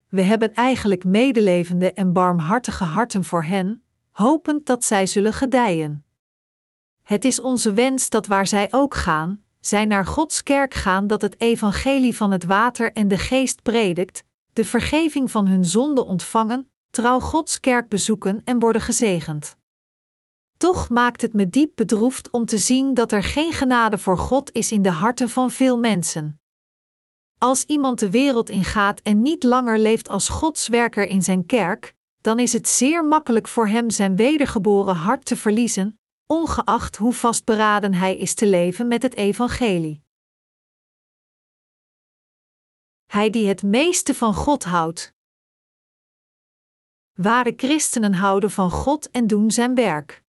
We 0.09 0.23
hebben 0.23 0.55
eigenlijk 0.55 1.05
medelevende 1.05 1.92
en 1.92 2.12
barmhartige 2.12 2.85
harten 2.85 3.25
voor 3.25 3.45
hen, 3.45 3.83
hopend 4.11 4.66
dat 4.66 4.85
zij 4.85 5.07
zullen 5.07 5.33
gedijen. 5.33 6.05
Het 7.03 7.25
is 7.25 7.40
onze 7.40 7.73
wens 7.73 8.11
dat 8.11 8.27
waar 8.27 8.47
zij 8.47 8.69
ook 8.71 8.95
gaan, 8.95 9.42
zij 9.61 9.85
naar 9.85 10.07
Gods 10.07 10.42
kerk 10.42 10.75
gaan 10.75 11.07
dat 11.07 11.23
het 11.23 11.40
evangelie 11.40 12.16
van 12.16 12.31
het 12.31 12.45
water 12.45 12.92
en 12.92 13.09
de 13.09 13.19
geest 13.19 13.62
predikt, 13.62 14.25
de 14.53 14.64
vergeving 14.64 15.31
van 15.31 15.47
hun 15.47 15.64
zonde 15.64 16.05
ontvangen, 16.05 16.71
trouw 16.96 17.20
Gods 17.20 17.61
kerk 17.61 17.88
bezoeken 17.88 18.42
en 18.44 18.59
worden 18.59 18.82
gezegend. 18.82 19.56
Toch 20.56 20.88
maakt 20.88 21.20
het 21.20 21.32
me 21.32 21.48
diep 21.48 21.72
bedroefd 21.74 22.30
om 22.30 22.44
te 22.44 22.59
zien 22.59 22.94
dat 22.94 23.12
er 23.12 23.22
geen 23.22 23.52
genade 23.52 23.98
voor 23.98 24.18
God 24.18 24.52
is 24.52 24.72
in 24.72 24.82
de 24.82 24.90
harten 24.90 25.28
van 25.28 25.50
veel 25.50 25.78
mensen. 25.78 26.40
Als 27.38 27.64
iemand 27.64 27.98
de 27.98 28.11
wereld 28.11 28.50
ingaat 28.50 29.00
en 29.00 29.22
niet 29.22 29.42
langer 29.42 29.78
leeft 29.78 30.09
als 30.09 30.28
Gods 30.28 30.68
werker 30.68 31.06
in 31.06 31.22
zijn 31.22 31.46
kerk, 31.46 31.94
dan 32.20 32.38
is 32.38 32.52
het 32.52 32.68
zeer 32.68 33.04
makkelijk 33.04 33.48
voor 33.48 33.68
hem 33.68 33.90
zijn 33.90 34.16
wedergeboren 34.16 34.96
hart 34.96 35.24
te 35.24 35.37
verliezen, 35.37 36.00
ongeacht 36.26 36.96
hoe 36.96 37.12
vastberaden 37.12 37.94
hij 37.94 38.16
is 38.16 38.35
te 38.35 38.46
leven 38.46 38.88
met 38.88 39.02
het 39.02 39.14
evangelie. 39.14 40.02
Hij 43.06 43.30
die 43.30 43.48
het 43.48 43.62
meeste 43.62 44.14
van 44.14 44.35
God 44.35 44.64
houdt. 44.64 45.15
Ware 47.16 47.52
christenen 47.57 48.14
houden 48.14 48.50
van 48.50 48.70
God 48.70 49.11
en 49.11 49.26
doen 49.26 49.50
zijn 49.50 49.74
werk. 49.74 50.22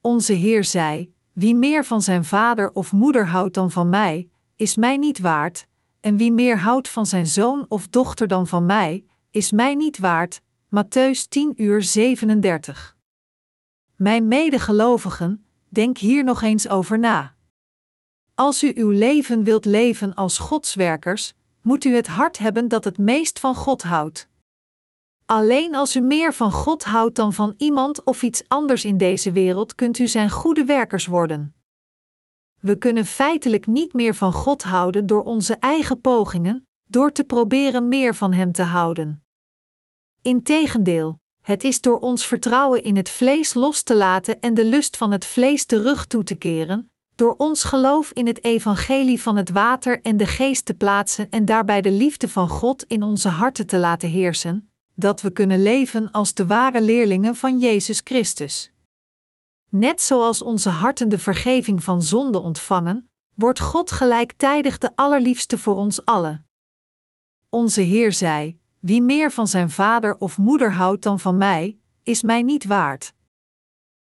Onze 0.00 0.32
Heer 0.32 0.64
zei: 0.64 1.14
Wie 1.32 1.54
meer 1.54 1.84
van 1.84 2.02
zijn 2.02 2.24
vader 2.24 2.72
of 2.72 2.92
moeder 2.92 3.26
houdt 3.26 3.54
dan 3.54 3.70
van 3.70 3.88
mij, 3.88 4.28
is 4.56 4.76
mij 4.76 4.96
niet 4.96 5.18
waard, 5.18 5.66
en 6.00 6.16
wie 6.16 6.32
meer 6.32 6.58
houdt 6.58 6.88
van 6.88 7.06
zijn 7.06 7.26
zoon 7.26 7.66
of 7.68 7.88
dochter 7.88 8.28
dan 8.28 8.46
van 8.46 8.66
mij, 8.66 9.04
is 9.30 9.52
mij 9.52 9.74
niet 9.74 9.98
waard. 9.98 10.40
Matthäus 10.66 11.28
10 11.28 11.62
uur 11.62 11.82
37. 11.82 12.96
Mijn 13.94 14.28
medegelovigen, 14.28 15.46
denk 15.68 15.98
hier 15.98 16.24
nog 16.24 16.42
eens 16.42 16.68
over 16.68 16.98
na. 16.98 17.34
Als 18.34 18.62
u 18.62 18.72
uw 18.74 18.90
leven 18.90 19.44
wilt 19.44 19.64
leven 19.64 20.14
als 20.14 20.38
Godswerkers, 20.38 21.34
moet 21.62 21.84
u 21.84 21.94
het 21.94 22.06
hart 22.06 22.38
hebben 22.38 22.68
dat 22.68 22.84
het 22.84 22.98
meest 22.98 23.38
van 23.38 23.54
God 23.54 23.82
houdt. 23.82 24.28
Alleen 25.26 25.74
als 25.74 25.96
u 25.96 26.00
meer 26.00 26.34
van 26.34 26.52
God 26.52 26.84
houdt 26.84 27.16
dan 27.16 27.32
van 27.32 27.54
iemand 27.56 28.04
of 28.04 28.22
iets 28.22 28.42
anders 28.48 28.84
in 28.84 28.96
deze 28.96 29.32
wereld, 29.32 29.74
kunt 29.74 29.98
u 29.98 30.06
zijn 30.06 30.30
goede 30.30 30.64
werkers 30.64 31.06
worden. 31.06 31.54
We 32.60 32.78
kunnen 32.78 33.06
feitelijk 33.06 33.66
niet 33.66 33.92
meer 33.92 34.14
van 34.14 34.32
God 34.32 34.62
houden 34.62 35.06
door 35.06 35.22
onze 35.22 35.56
eigen 35.56 36.00
pogingen, 36.00 36.66
door 36.84 37.12
te 37.12 37.24
proberen 37.24 37.88
meer 37.88 38.14
van 38.14 38.32
Hem 38.32 38.52
te 38.52 38.62
houden. 38.62 39.24
Integendeel, 40.22 41.20
het 41.42 41.64
is 41.64 41.80
door 41.80 41.98
ons 41.98 42.26
vertrouwen 42.26 42.82
in 42.82 42.96
het 42.96 43.08
vlees 43.08 43.54
los 43.54 43.82
te 43.82 43.96
laten 43.96 44.40
en 44.40 44.54
de 44.54 44.64
lust 44.64 44.96
van 44.96 45.12
het 45.12 45.24
vlees 45.24 45.64
terug 45.64 46.06
toe 46.06 46.24
te 46.24 46.34
keren, 46.34 46.90
door 47.14 47.34
ons 47.36 47.64
geloof 47.64 48.10
in 48.12 48.26
het 48.26 48.44
evangelie 48.44 49.22
van 49.22 49.36
het 49.36 49.50
water 49.50 50.00
en 50.02 50.16
de 50.16 50.26
geest 50.26 50.64
te 50.64 50.74
plaatsen 50.74 51.30
en 51.30 51.44
daarbij 51.44 51.80
de 51.80 51.90
liefde 51.90 52.28
van 52.28 52.48
God 52.48 52.84
in 52.84 53.02
onze 53.02 53.28
harten 53.28 53.66
te 53.66 53.78
laten 53.78 54.08
heersen, 54.08 54.70
dat 54.98 55.20
we 55.20 55.30
kunnen 55.30 55.62
leven 55.62 56.10
als 56.10 56.34
de 56.34 56.46
ware 56.46 56.80
leerlingen 56.80 57.36
van 57.36 57.58
Jezus 57.58 58.00
Christus. 58.04 58.70
Net 59.68 60.00
zoals 60.00 60.42
onze 60.42 60.68
harten 60.68 61.08
de 61.08 61.18
vergeving 61.18 61.84
van 61.84 62.02
zonde 62.02 62.38
ontvangen, 62.38 63.10
wordt 63.34 63.60
God 63.60 63.90
gelijktijdig 63.90 64.78
de 64.78 64.90
allerliefste 64.94 65.58
voor 65.58 65.74
ons 65.74 66.04
allen. 66.04 66.46
Onze 67.48 67.80
Heer 67.80 68.12
zei: 68.12 68.58
Wie 68.78 69.02
meer 69.02 69.32
van 69.32 69.48
zijn 69.48 69.70
vader 69.70 70.18
of 70.18 70.38
moeder 70.38 70.72
houdt 70.72 71.02
dan 71.02 71.20
van 71.20 71.36
mij, 71.36 71.78
is 72.02 72.22
mij 72.22 72.42
niet 72.42 72.64
waard. 72.64 73.14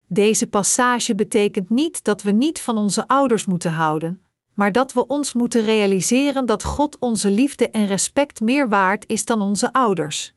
Deze 0.07 0.47
passage 0.47 1.15
betekent 1.15 1.69
niet 1.69 2.03
dat 2.03 2.21
we 2.21 2.31
niet 2.31 2.61
van 2.61 2.77
onze 2.77 3.07
ouders 3.07 3.45
moeten 3.45 3.71
houden, 3.71 4.25
maar 4.53 4.71
dat 4.71 4.93
we 4.93 5.07
ons 5.07 5.33
moeten 5.33 5.61
realiseren 5.61 6.45
dat 6.45 6.63
God 6.63 6.99
onze 6.99 7.29
liefde 7.29 7.69
en 7.69 7.85
respect 7.85 8.41
meer 8.41 8.69
waard 8.69 9.07
is 9.07 9.25
dan 9.25 9.41
onze 9.41 9.73
ouders. 9.73 10.33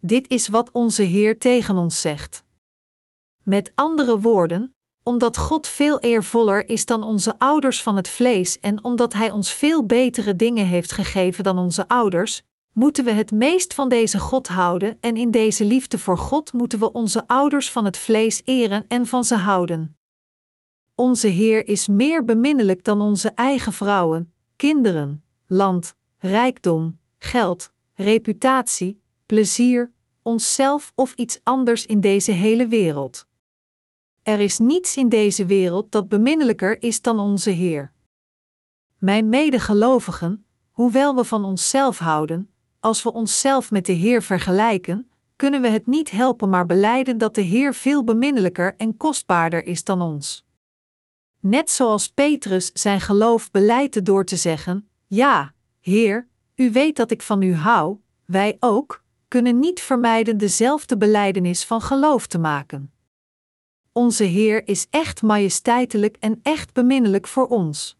Dit 0.00 0.28
is 0.28 0.48
wat 0.48 0.70
onze 0.72 1.02
Heer 1.02 1.38
tegen 1.38 1.76
ons 1.76 2.00
zegt. 2.00 2.44
Met 3.42 3.72
andere 3.74 4.20
woorden, 4.20 4.74
omdat 5.02 5.36
God 5.36 5.66
veel 5.66 6.00
eervoller 6.00 6.68
is 6.68 6.86
dan 6.86 7.02
onze 7.02 7.38
ouders 7.38 7.82
van 7.82 7.96
het 7.96 8.08
vlees 8.08 8.60
en 8.60 8.84
omdat 8.84 9.12
Hij 9.12 9.30
ons 9.30 9.52
veel 9.52 9.86
betere 9.86 10.36
dingen 10.36 10.66
heeft 10.66 10.92
gegeven 10.92 11.44
dan 11.44 11.58
onze 11.58 11.88
ouders, 11.88 12.42
moeten 12.72 13.04
we 13.04 13.10
het 13.10 13.30
meest 13.30 13.74
van 13.74 13.88
deze 13.88 14.18
God 14.18 14.48
houden 14.48 14.98
en 15.00 15.16
in 15.16 15.30
deze 15.30 15.64
liefde 15.64 15.98
voor 15.98 16.18
God 16.18 16.52
moeten 16.52 16.78
we 16.78 16.92
onze 16.92 17.26
ouders 17.26 17.70
van 17.70 17.84
het 17.84 17.96
vlees 17.96 18.42
eren 18.44 18.84
en 18.88 19.06
van 19.06 19.24
ze 19.24 19.34
houden. 19.34 19.96
Onze 20.94 21.26
Heer 21.28 21.66
is 21.66 21.88
meer 21.88 22.24
beminnelijk 22.24 22.84
dan 22.84 23.00
onze 23.00 23.30
eigen 23.30 23.72
vrouwen, 23.72 24.32
kinderen, 24.56 25.24
land, 25.46 25.94
rijkdom, 26.18 26.98
geld, 27.18 27.72
reputatie, 27.94 29.02
plezier, 29.30 29.92
onszelf 30.22 30.92
of 30.94 31.14
iets 31.14 31.40
anders 31.42 31.86
in 31.86 32.00
deze 32.00 32.32
hele 32.32 32.66
wereld. 32.66 33.26
Er 34.22 34.40
is 34.40 34.58
niets 34.58 34.96
in 34.96 35.08
deze 35.08 35.46
wereld 35.46 35.92
dat 35.92 36.08
beminnelijker 36.08 36.82
is 36.82 37.02
dan 37.02 37.18
onze 37.18 37.50
Heer. 37.50 37.92
Mijn 38.98 39.28
medegelovigen, 39.28 40.44
hoewel 40.70 41.14
we 41.14 41.24
van 41.24 41.44
onszelf 41.44 41.98
houden, 41.98 42.50
als 42.80 43.02
we 43.02 43.12
onszelf 43.12 43.70
met 43.70 43.86
de 43.86 43.92
Heer 43.92 44.22
vergelijken, 44.22 45.10
kunnen 45.36 45.60
we 45.60 45.68
het 45.68 45.86
niet 45.86 46.10
helpen 46.10 46.48
maar 46.48 46.66
beleiden 46.66 47.18
dat 47.18 47.34
de 47.34 47.40
Heer 47.42 47.74
veel 47.74 48.04
beminnelijker 48.04 48.74
en 48.76 48.96
kostbaarder 48.96 49.64
is 49.64 49.84
dan 49.84 50.02
ons. 50.02 50.44
Net 51.40 51.70
zoals 51.70 52.08
Petrus 52.08 52.70
zijn 52.72 53.00
geloof 53.00 53.50
beleidt 53.50 54.04
door 54.04 54.24
te 54.24 54.36
zeggen: 54.36 54.88
Ja, 55.06 55.54
Heer, 55.80 56.28
u 56.54 56.70
weet 56.70 56.96
dat 56.96 57.10
ik 57.10 57.22
van 57.22 57.42
u 57.42 57.54
hou, 57.54 57.98
wij 58.24 58.56
ook, 58.60 59.02
kunnen 59.30 59.58
niet 59.58 59.80
vermijden 59.80 60.38
dezelfde 60.38 60.96
beleidenis 60.96 61.64
van 61.64 61.80
geloof 61.80 62.26
te 62.26 62.38
maken. 62.38 62.92
Onze 63.92 64.24
Heer 64.24 64.68
is 64.68 64.86
echt 64.90 65.22
majesteitelijk 65.22 66.16
en 66.20 66.40
echt 66.42 66.72
beminnelijk 66.72 67.26
voor 67.26 67.46
ons. 67.46 67.98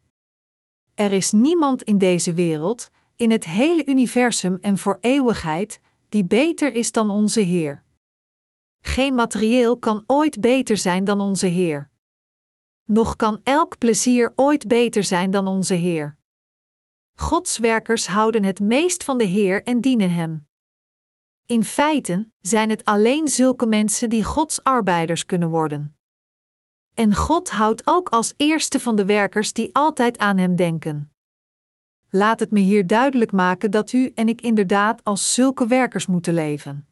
Er 0.94 1.12
is 1.12 1.32
niemand 1.32 1.82
in 1.82 1.98
deze 1.98 2.34
wereld, 2.34 2.90
in 3.16 3.30
het 3.30 3.44
hele 3.44 3.86
universum 3.86 4.58
en 4.60 4.78
voor 4.78 4.98
eeuwigheid, 5.00 5.80
die 6.08 6.24
beter 6.24 6.74
is 6.74 6.92
dan 6.92 7.10
onze 7.10 7.40
Heer. 7.40 7.82
Geen 8.80 9.14
materieel 9.14 9.78
kan 9.78 10.04
ooit 10.06 10.40
beter 10.40 10.76
zijn 10.76 11.04
dan 11.04 11.20
onze 11.20 11.46
Heer. 11.46 11.90
Nog 12.84 13.16
kan 13.16 13.40
elk 13.42 13.78
plezier 13.78 14.32
ooit 14.36 14.68
beter 14.68 15.04
zijn 15.04 15.30
dan 15.30 15.46
onze 15.46 15.74
Heer. 15.74 16.16
Gods 17.14 17.58
werkers 17.58 18.06
houden 18.06 18.44
het 18.44 18.60
meest 18.60 19.04
van 19.04 19.18
de 19.18 19.24
Heer 19.24 19.62
en 19.62 19.80
dienen 19.80 20.10
Hem. 20.10 20.48
In 21.50 21.64
feite 21.64 22.30
zijn 22.40 22.70
het 22.70 22.84
alleen 22.84 23.28
zulke 23.28 23.66
mensen 23.66 24.08
die 24.08 24.24
Gods 24.24 24.64
arbeiders 24.64 25.26
kunnen 25.26 25.48
worden. 25.48 25.96
En 26.94 27.14
God 27.14 27.50
houdt 27.50 27.82
ook 27.84 28.08
als 28.08 28.34
eerste 28.36 28.80
van 28.80 28.96
de 28.96 29.04
werkers 29.04 29.52
die 29.52 29.74
altijd 29.74 30.18
aan 30.18 30.38
Hem 30.38 30.56
denken. 30.56 31.12
Laat 32.10 32.40
het 32.40 32.50
me 32.50 32.60
hier 32.60 32.86
duidelijk 32.86 33.32
maken 33.32 33.70
dat 33.70 33.92
u 33.92 34.12
en 34.14 34.28
ik 34.28 34.40
inderdaad 34.40 35.04
als 35.04 35.34
zulke 35.34 35.66
werkers 35.66 36.06
moeten 36.06 36.34
leven. 36.34 36.86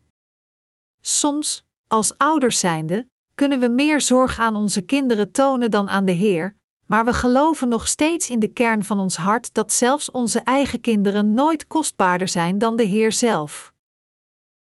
Soms, 1.01 1.65
als 1.87 2.19
ouders 2.19 2.59
zijnde, 2.59 3.09
kunnen 3.35 3.61
we 3.61 3.69
meer 3.69 4.01
zorg 4.01 4.39
aan 4.39 4.57
onze 4.57 4.83
kinderen 4.83 5.31
tonen 5.31 5.71
dan 5.71 5.89
aan 5.89 6.05
de 6.05 6.13
Heer, 6.13 6.57
maar 6.87 7.05
we 7.05 7.13
geloven 7.13 7.69
nog 7.69 7.89
steeds 7.89 8.31
in 8.31 8.39
de 8.39 8.49
kern 8.49 8.85
van 8.85 8.99
ons 8.99 9.17
hart 9.17 9.55
dat 9.55 9.73
zelfs 9.73 10.11
onze 10.11 10.41
eigen 10.41 10.81
kinderen 10.81 11.35
nooit 11.35 11.67
kostbaarder 11.67 12.29
zijn 12.29 12.59
dan 12.59 12.77
de 12.77 12.85
Heer 12.85 13.13
zelf. 13.13 13.77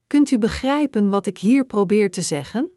Kunt 0.07 0.31
u 0.31 0.37
begrijpen 0.37 1.09
wat 1.09 1.25
ik 1.25 1.37
hier 1.37 1.65
probeer 1.65 2.11
te 2.11 2.21
zeggen? 2.21 2.71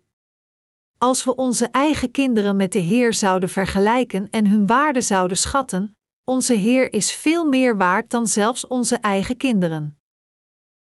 Als 0.98 1.24
we 1.24 1.34
onze 1.34 1.66
eigen 1.66 2.10
kinderen 2.10 2.56
met 2.56 2.72
de 2.72 2.78
Heer 2.78 3.14
zouden 3.14 3.48
vergelijken 3.48 4.30
en 4.30 4.46
hun 4.46 4.66
waarde 4.66 5.00
zouden 5.00 5.36
schatten, 5.36 5.96
onze 6.24 6.54
Heer 6.54 6.92
is 6.92 7.12
veel 7.12 7.44
meer 7.44 7.76
waard 7.76 8.10
dan 8.10 8.26
zelfs 8.26 8.66
onze 8.66 8.96
eigen 8.96 9.36
kinderen. 9.36 9.98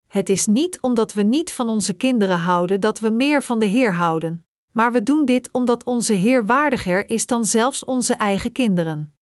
Het 0.06 0.28
is 0.28 0.46
niet 0.46 0.80
omdat 0.80 1.12
we 1.12 1.22
niet 1.22 1.52
van 1.52 1.68
onze 1.68 1.92
kinderen 1.92 2.38
houden 2.38 2.80
dat 2.80 2.98
we 2.98 3.10
meer 3.10 3.42
van 3.42 3.58
de 3.58 3.66
Heer 3.66 3.94
houden, 3.94 4.46
maar 4.72 4.92
we 4.92 5.02
doen 5.02 5.24
dit 5.24 5.48
omdat 5.52 5.84
onze 5.84 6.12
Heer 6.12 6.46
waardiger 6.46 7.10
is 7.10 7.26
dan 7.26 7.44
zelfs 7.44 7.84
onze 7.84 8.14
eigen 8.14 8.52
kinderen. 8.52 9.16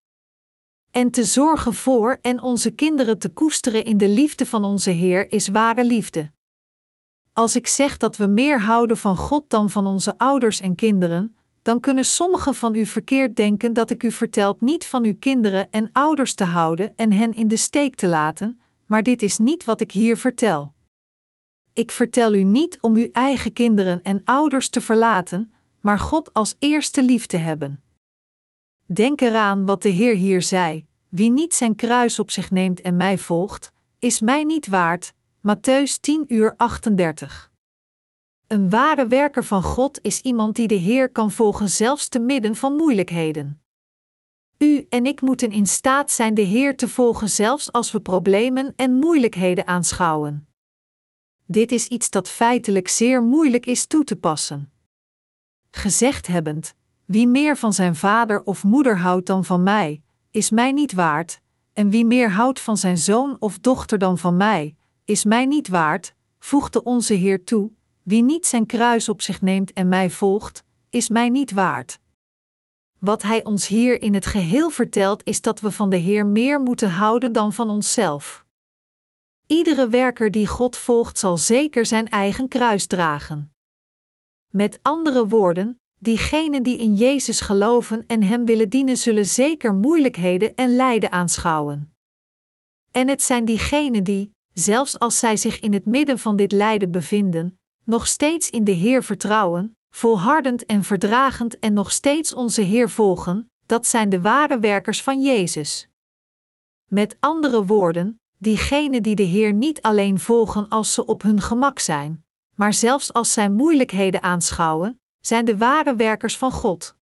En 0.90 1.10
te 1.10 1.24
zorgen 1.24 1.74
voor 1.74 2.18
en 2.20 2.42
onze 2.42 2.70
kinderen 2.70 3.18
te 3.18 3.28
koesteren 3.28 3.84
in 3.84 3.98
de 3.98 4.08
liefde 4.08 4.46
van 4.46 4.64
onze 4.64 4.90
Heer 4.90 5.32
is 5.32 5.48
ware 5.48 5.84
liefde. 5.84 6.34
Als 7.38 7.56
ik 7.56 7.66
zeg 7.66 7.96
dat 7.96 8.16
we 8.16 8.26
meer 8.26 8.60
houden 8.60 8.96
van 8.96 9.16
God 9.16 9.50
dan 9.50 9.70
van 9.70 9.86
onze 9.86 10.18
ouders 10.18 10.60
en 10.60 10.74
kinderen, 10.74 11.36
dan 11.62 11.80
kunnen 11.80 12.04
sommigen 12.04 12.54
van 12.54 12.74
u 12.74 12.86
verkeerd 12.86 13.36
denken 13.36 13.72
dat 13.72 13.90
ik 13.90 14.02
u 14.02 14.12
vertelt 14.12 14.60
niet 14.60 14.86
van 14.86 15.04
uw 15.04 15.16
kinderen 15.18 15.70
en 15.70 15.88
ouders 15.92 16.34
te 16.34 16.44
houden 16.44 16.96
en 16.96 17.12
hen 17.12 17.34
in 17.34 17.48
de 17.48 17.56
steek 17.56 17.94
te 17.94 18.06
laten, 18.06 18.60
maar 18.86 19.02
dit 19.02 19.22
is 19.22 19.38
niet 19.38 19.64
wat 19.64 19.80
ik 19.80 19.92
hier 19.92 20.16
vertel. 20.16 20.72
Ik 21.72 21.90
vertel 21.90 22.34
u 22.34 22.42
niet 22.42 22.78
om 22.80 22.96
uw 22.96 23.08
eigen 23.12 23.52
kinderen 23.52 24.02
en 24.02 24.22
ouders 24.24 24.68
te 24.68 24.80
verlaten, 24.80 25.52
maar 25.80 25.98
God 25.98 26.32
als 26.32 26.56
eerste 26.58 27.02
lief 27.02 27.26
te 27.26 27.36
hebben. 27.36 27.82
Denk 28.86 29.20
eraan 29.20 29.66
wat 29.66 29.82
de 29.82 29.88
Heer 29.88 30.14
hier 30.14 30.42
zei: 30.42 30.86
Wie 31.08 31.30
niet 31.30 31.54
zijn 31.54 31.74
kruis 31.74 32.18
op 32.18 32.30
zich 32.30 32.50
neemt 32.50 32.80
en 32.80 32.96
mij 32.96 33.18
volgt, 33.18 33.72
is 33.98 34.20
mij 34.20 34.44
niet 34.44 34.66
waard, 34.66 35.14
Matthäus 35.46 36.00
10 36.00 36.24
uur 36.28 36.54
38. 36.56 37.50
Een 38.46 38.70
ware 38.70 39.06
werker 39.06 39.44
van 39.44 39.62
God 39.62 39.98
is 40.02 40.20
iemand 40.20 40.56
die 40.56 40.68
de 40.68 40.74
Heer 40.74 41.10
kan 41.10 41.30
volgen 41.30 41.68
zelfs 41.68 42.08
te 42.08 42.18
midden 42.18 42.56
van 42.56 42.72
moeilijkheden. 42.72 43.62
U 44.58 44.86
en 44.88 45.06
ik 45.06 45.20
moeten 45.20 45.50
in 45.50 45.66
staat 45.66 46.10
zijn 46.10 46.34
de 46.34 46.42
Heer 46.42 46.76
te 46.76 46.88
volgen 46.88 47.30
zelfs 47.30 47.72
als 47.72 47.92
we 47.92 48.00
problemen 48.00 48.72
en 48.76 48.92
moeilijkheden 48.92 49.66
aanschouwen. 49.66 50.48
Dit 51.44 51.72
is 51.72 51.86
iets 51.86 52.10
dat 52.10 52.28
feitelijk 52.28 52.88
zeer 52.88 53.22
moeilijk 53.22 53.66
is 53.66 53.86
toe 53.86 54.04
te 54.04 54.16
passen. 54.16 54.72
Gezegd 55.70 56.26
hebbend, 56.26 56.74
wie 57.04 57.28
meer 57.28 57.56
van 57.56 57.72
zijn 57.72 57.96
vader 57.96 58.44
of 58.44 58.64
moeder 58.64 58.98
houdt 58.98 59.26
dan 59.26 59.44
van 59.44 59.62
mij, 59.62 60.02
is 60.30 60.50
mij 60.50 60.72
niet 60.72 60.92
waard, 60.92 61.40
en 61.72 61.90
wie 61.90 62.04
meer 62.04 62.30
houdt 62.30 62.60
van 62.60 62.76
zijn 62.76 62.98
zoon 62.98 63.36
of 63.38 63.58
dochter 63.58 63.98
dan 63.98 64.18
van 64.18 64.36
mij, 64.36 64.76
is 65.06 65.24
mij 65.24 65.46
niet 65.46 65.68
waard, 65.68 66.14
voegde 66.38 66.82
onze 66.82 67.14
Heer 67.14 67.44
toe, 67.44 67.70
wie 68.02 68.22
niet 68.22 68.46
zijn 68.46 68.66
kruis 68.66 69.08
op 69.08 69.22
zich 69.22 69.40
neemt 69.40 69.72
en 69.72 69.88
mij 69.88 70.10
volgt, 70.10 70.64
is 70.90 71.08
mij 71.08 71.28
niet 71.28 71.50
waard. 71.50 71.98
Wat 72.98 73.22
Hij 73.22 73.44
ons 73.44 73.66
hier 73.66 74.02
in 74.02 74.14
het 74.14 74.26
geheel 74.26 74.70
vertelt 74.70 75.24
is 75.24 75.40
dat 75.40 75.60
we 75.60 75.70
van 75.70 75.90
de 75.90 75.96
Heer 75.96 76.26
meer 76.26 76.60
moeten 76.60 76.90
houden 76.90 77.32
dan 77.32 77.52
van 77.52 77.70
onszelf. 77.70 78.44
Iedere 79.46 79.88
werker 79.88 80.30
die 80.30 80.46
God 80.46 80.76
volgt 80.76 81.18
zal 81.18 81.36
zeker 81.36 81.86
zijn 81.86 82.08
eigen 82.08 82.48
kruis 82.48 82.86
dragen. 82.86 83.52
Met 84.50 84.78
andere 84.82 85.28
woorden, 85.28 85.80
diegenen 85.98 86.62
die 86.62 86.78
in 86.78 86.94
Jezus 86.94 87.40
geloven 87.40 88.06
en 88.06 88.22
Hem 88.22 88.44
willen 88.44 88.68
dienen, 88.68 88.96
zullen 88.96 89.26
zeker 89.26 89.74
moeilijkheden 89.74 90.54
en 90.54 90.76
lijden 90.76 91.12
aanschouwen. 91.12 91.94
En 92.90 93.08
het 93.08 93.22
zijn 93.22 93.44
diegenen 93.44 94.04
die, 94.04 94.34
zelfs 94.58 94.98
als 94.98 95.18
zij 95.18 95.36
zich 95.36 95.60
in 95.60 95.72
het 95.72 95.86
midden 95.86 96.18
van 96.18 96.36
dit 96.36 96.52
lijden 96.52 96.90
bevinden, 96.90 97.58
nog 97.84 98.06
steeds 98.06 98.50
in 98.50 98.64
de 98.64 98.72
Heer 98.72 99.02
vertrouwen, 99.02 99.76
volhardend 99.90 100.66
en 100.66 100.82
verdragend 100.82 101.58
en 101.58 101.72
nog 101.72 101.92
steeds 101.92 102.34
onze 102.34 102.62
Heer 102.62 102.90
volgen, 102.90 103.50
dat 103.66 103.86
zijn 103.86 104.08
de 104.08 104.20
ware 104.20 104.58
werkers 104.58 105.02
van 105.02 105.22
Jezus. 105.22 105.88
Met 106.84 107.16
andere 107.20 107.64
woorden, 107.64 108.20
diegenen 108.38 109.02
die 109.02 109.14
de 109.14 109.22
Heer 109.22 109.52
niet 109.52 109.82
alleen 109.82 110.18
volgen 110.18 110.68
als 110.68 110.94
ze 110.94 111.06
op 111.06 111.22
hun 111.22 111.40
gemak 111.40 111.78
zijn, 111.78 112.24
maar 112.54 112.72
zelfs 112.72 113.12
als 113.12 113.32
zij 113.32 113.50
moeilijkheden 113.50 114.22
aanschouwen, 114.22 115.00
zijn 115.20 115.44
de 115.44 115.56
ware 115.56 115.96
werkers 115.96 116.38
van 116.38 116.52
God. 116.52 116.96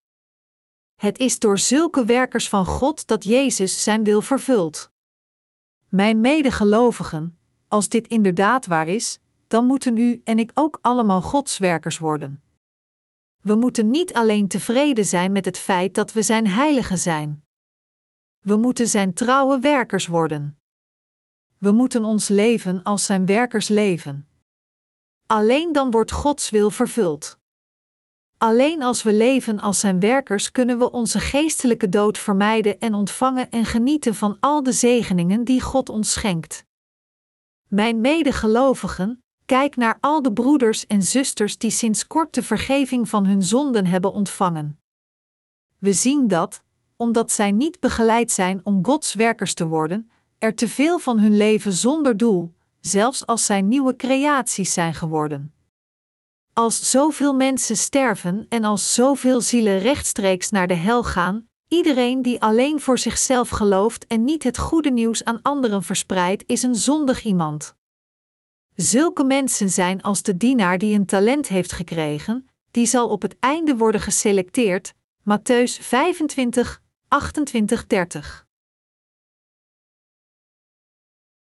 Het 0.94 1.18
is 1.18 1.38
door 1.38 1.58
zulke 1.58 2.04
werkers 2.04 2.48
van 2.48 2.66
God 2.66 3.06
dat 3.06 3.24
Jezus 3.24 3.82
zijn 3.82 4.04
wil 4.04 4.20
vervult. 4.20 4.92
Mijn 5.88 6.20
medegelovigen, 6.20 7.38
als 7.74 7.88
dit 7.88 8.08
inderdaad 8.08 8.66
waar 8.66 8.88
is, 8.88 9.18
dan 9.46 9.66
moeten 9.66 9.96
u 9.96 10.20
en 10.24 10.38
ik 10.38 10.50
ook 10.54 10.78
allemaal 10.82 11.22
Gods 11.22 11.58
werkers 11.58 11.98
worden. 11.98 12.42
We 13.40 13.54
moeten 13.54 13.90
niet 13.90 14.12
alleen 14.12 14.48
tevreden 14.48 15.04
zijn 15.04 15.32
met 15.32 15.44
het 15.44 15.58
feit 15.58 15.94
dat 15.94 16.12
we 16.12 16.22
zijn 16.22 16.46
heiligen 16.46 16.98
zijn. 16.98 17.44
We 18.40 18.56
moeten 18.56 18.88
zijn 18.88 19.14
trouwe 19.14 19.58
werkers 19.58 20.06
worden. 20.06 20.58
We 21.58 21.70
moeten 21.72 22.04
ons 22.04 22.28
leven 22.28 22.82
als 22.82 23.04
zijn 23.04 23.26
werkers 23.26 23.68
leven. 23.68 24.28
Alleen 25.26 25.72
dan 25.72 25.90
wordt 25.90 26.12
Gods 26.12 26.50
wil 26.50 26.70
vervuld. 26.70 27.38
Alleen 28.38 28.82
als 28.82 29.02
we 29.02 29.12
leven 29.12 29.60
als 29.60 29.80
zijn 29.80 30.00
werkers 30.00 30.50
kunnen 30.50 30.78
we 30.78 30.90
onze 30.90 31.20
geestelijke 31.20 31.88
dood 31.88 32.18
vermijden 32.18 32.80
en 32.80 32.94
ontvangen 32.94 33.50
en 33.50 33.64
genieten 33.64 34.14
van 34.14 34.36
al 34.40 34.62
de 34.62 34.72
zegeningen 34.72 35.44
die 35.44 35.60
God 35.60 35.88
ons 35.88 36.12
schenkt. 36.12 36.64
Mijn 37.74 38.00
medegelovigen, 38.00 39.22
kijk 39.44 39.76
naar 39.76 39.98
al 40.00 40.22
de 40.22 40.32
broeders 40.32 40.86
en 40.86 41.02
zusters 41.02 41.58
die 41.58 41.70
sinds 41.70 42.06
kort 42.06 42.34
de 42.34 42.42
vergeving 42.42 43.08
van 43.08 43.26
hun 43.26 43.42
zonden 43.42 43.86
hebben 43.86 44.12
ontvangen. 44.12 44.80
We 45.78 45.92
zien 45.92 46.28
dat, 46.28 46.62
omdat 46.96 47.32
zij 47.32 47.52
niet 47.52 47.80
begeleid 47.80 48.30
zijn 48.30 48.60
om 48.64 48.84
Gods 48.84 49.14
werkers 49.14 49.54
te 49.54 49.66
worden, 49.66 50.10
er 50.38 50.54
te 50.54 50.68
veel 50.68 50.98
van 50.98 51.18
hun 51.18 51.36
leven 51.36 51.72
zonder 51.72 52.16
doel, 52.16 52.54
zelfs 52.80 53.26
als 53.26 53.44
zij 53.44 53.62
nieuwe 53.62 53.96
creaties 53.96 54.72
zijn 54.72 54.94
geworden. 54.94 55.54
Als 56.52 56.90
zoveel 56.90 57.34
mensen 57.34 57.76
sterven 57.76 58.46
en 58.48 58.64
als 58.64 58.94
zoveel 58.94 59.40
zielen 59.40 59.78
rechtstreeks 59.78 60.50
naar 60.50 60.66
de 60.66 60.74
hel 60.74 61.04
gaan, 61.04 61.48
iedereen 61.74 62.22
die 62.22 62.40
alleen 62.40 62.80
voor 62.80 62.98
zichzelf 62.98 63.48
gelooft 63.48 64.06
en 64.06 64.24
niet 64.24 64.42
het 64.42 64.58
goede 64.58 64.90
nieuws 64.90 65.24
aan 65.24 65.42
anderen 65.42 65.82
verspreidt, 65.82 66.44
is 66.46 66.62
een 66.62 66.74
zondig 66.74 67.24
iemand. 67.24 67.74
Zulke 68.74 69.24
mensen 69.24 69.70
zijn 69.70 70.02
als 70.02 70.22
de 70.22 70.36
dienaar 70.36 70.78
die 70.78 70.94
een 70.94 71.06
talent 71.06 71.48
heeft 71.48 71.72
gekregen, 71.72 72.48
die 72.70 72.86
zal 72.86 73.08
op 73.08 73.22
het 73.22 73.36
einde 73.38 73.76
worden 73.76 74.00
geselecteerd. 74.00 74.94
Matthäus 75.20 75.80
25, 75.80 76.82
28, 77.08 77.86
30. 77.86 78.46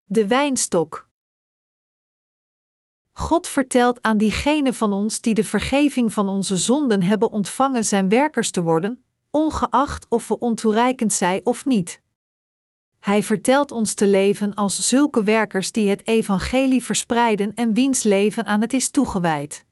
De 0.04 0.28
wijnstok. 0.28 1.10
God 3.12 3.48
vertelt 3.48 4.02
aan 4.02 4.18
diegenen 4.18 4.74
van 4.74 4.94
ons 4.94 5.22
die 5.22 5.34
de 5.34 5.44
vergeving 5.44 6.14
van 6.14 6.30
onze 6.30 6.58
zonden 6.58 7.04
hebben 7.04 7.32
ontvangen 7.32 7.86
zijn 7.86 8.10
werkers 8.10 8.52
te 8.52 8.62
worden, 8.62 9.04
ongeacht 9.32 10.06
of 10.10 10.28
we 10.28 10.40
ontoereikend 10.40 11.14
zijn 11.14 11.42
of 11.44 11.66
niet. 11.66 12.02
Hij 13.00 13.24
vertelt 13.24 13.72
ons 13.72 13.94
te 13.94 14.08
leven 14.08 14.54
als 14.54 14.88
zulke 14.88 15.24
werkers 15.24 15.72
die 15.72 15.90
het 15.90 16.08
evangelie 16.08 16.84
verspreiden 16.84 17.54
en 17.54 17.74
wiens 17.74 18.04
leven 18.04 18.46
aan 18.46 18.62
het 18.62 18.74
is 18.74 18.90
toegewijd. 18.90 19.66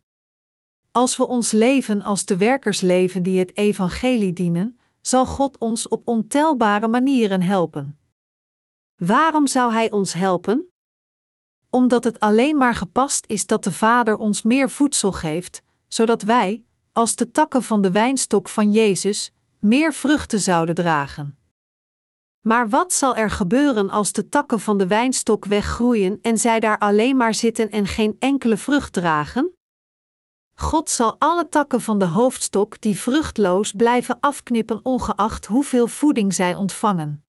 Als 0.92 1.18
we 1.18 1.28
ons 1.28 1.52
leven 1.52 2.02
als 2.02 2.26
de 2.26 2.38
werkers 2.38 2.82
leven 2.82 3.24
die 3.24 3.40
het 3.40 3.58
evangelie 3.58 4.34
dienen, 4.34 4.80
zal 5.02 5.26
God 5.26 5.58
ons 5.58 5.88
op 5.88 6.08
ontelbare 6.08 6.88
manieren 6.88 7.42
helpen. 7.42 8.00
Waarom 8.96 9.48
zou 9.48 9.72
Hij 9.74 9.92
ons 9.92 10.14
helpen? 10.14 10.68
Omdat 11.70 12.04
het 12.04 12.20
alleen 12.20 12.58
maar 12.58 12.76
gepast 12.76 13.26
is 13.28 13.46
dat 13.46 13.64
de 13.64 13.72
Vader 13.72 14.18
ons 14.18 14.42
meer 14.42 14.70
voedsel 14.70 15.12
geeft, 15.12 15.62
zodat 15.88 16.22
wij, 16.22 16.64
als 16.94 17.16
de 17.16 17.32
takken 17.32 17.64
van 17.64 17.82
de 17.82 17.92
wijnstok 17.92 18.50
van 18.50 18.72
Jezus, 18.72 19.34
meer 19.60 19.94
vruchten 19.94 20.40
zouden 20.40 20.76
dragen. 20.76 21.38
Maar 22.42 22.70
wat 22.70 22.94
zal 22.94 23.16
er 23.16 23.32
gebeuren 23.32 23.90
als 23.90 24.12
de 24.12 24.30
takken 24.30 24.60
van 24.60 24.78
de 24.78 24.88
wijnstok 24.88 25.46
weggroeien 25.46 26.20
en 26.22 26.38
zij 26.38 26.60
daar 26.60 26.78
alleen 26.78 27.18
maar 27.18 27.34
zitten 27.34 27.70
en 27.70 27.88
geen 27.88 28.16
enkele 28.20 28.58
vrucht 28.58 28.94
dragen? 28.94 29.54
God 30.56 30.90
zal 30.90 31.16
alle 31.20 31.50
takken 31.50 31.82
van 31.82 32.00
de 32.00 32.06
hoofdstok 32.06 32.82
die 32.82 33.00
vruchtloos 33.00 33.72
blijven 33.72 34.20
afknippen, 34.20 34.80
ongeacht 34.84 35.46
hoeveel 35.46 35.88
voeding 35.88 36.34
zij 36.34 36.56
ontvangen. 36.56 37.24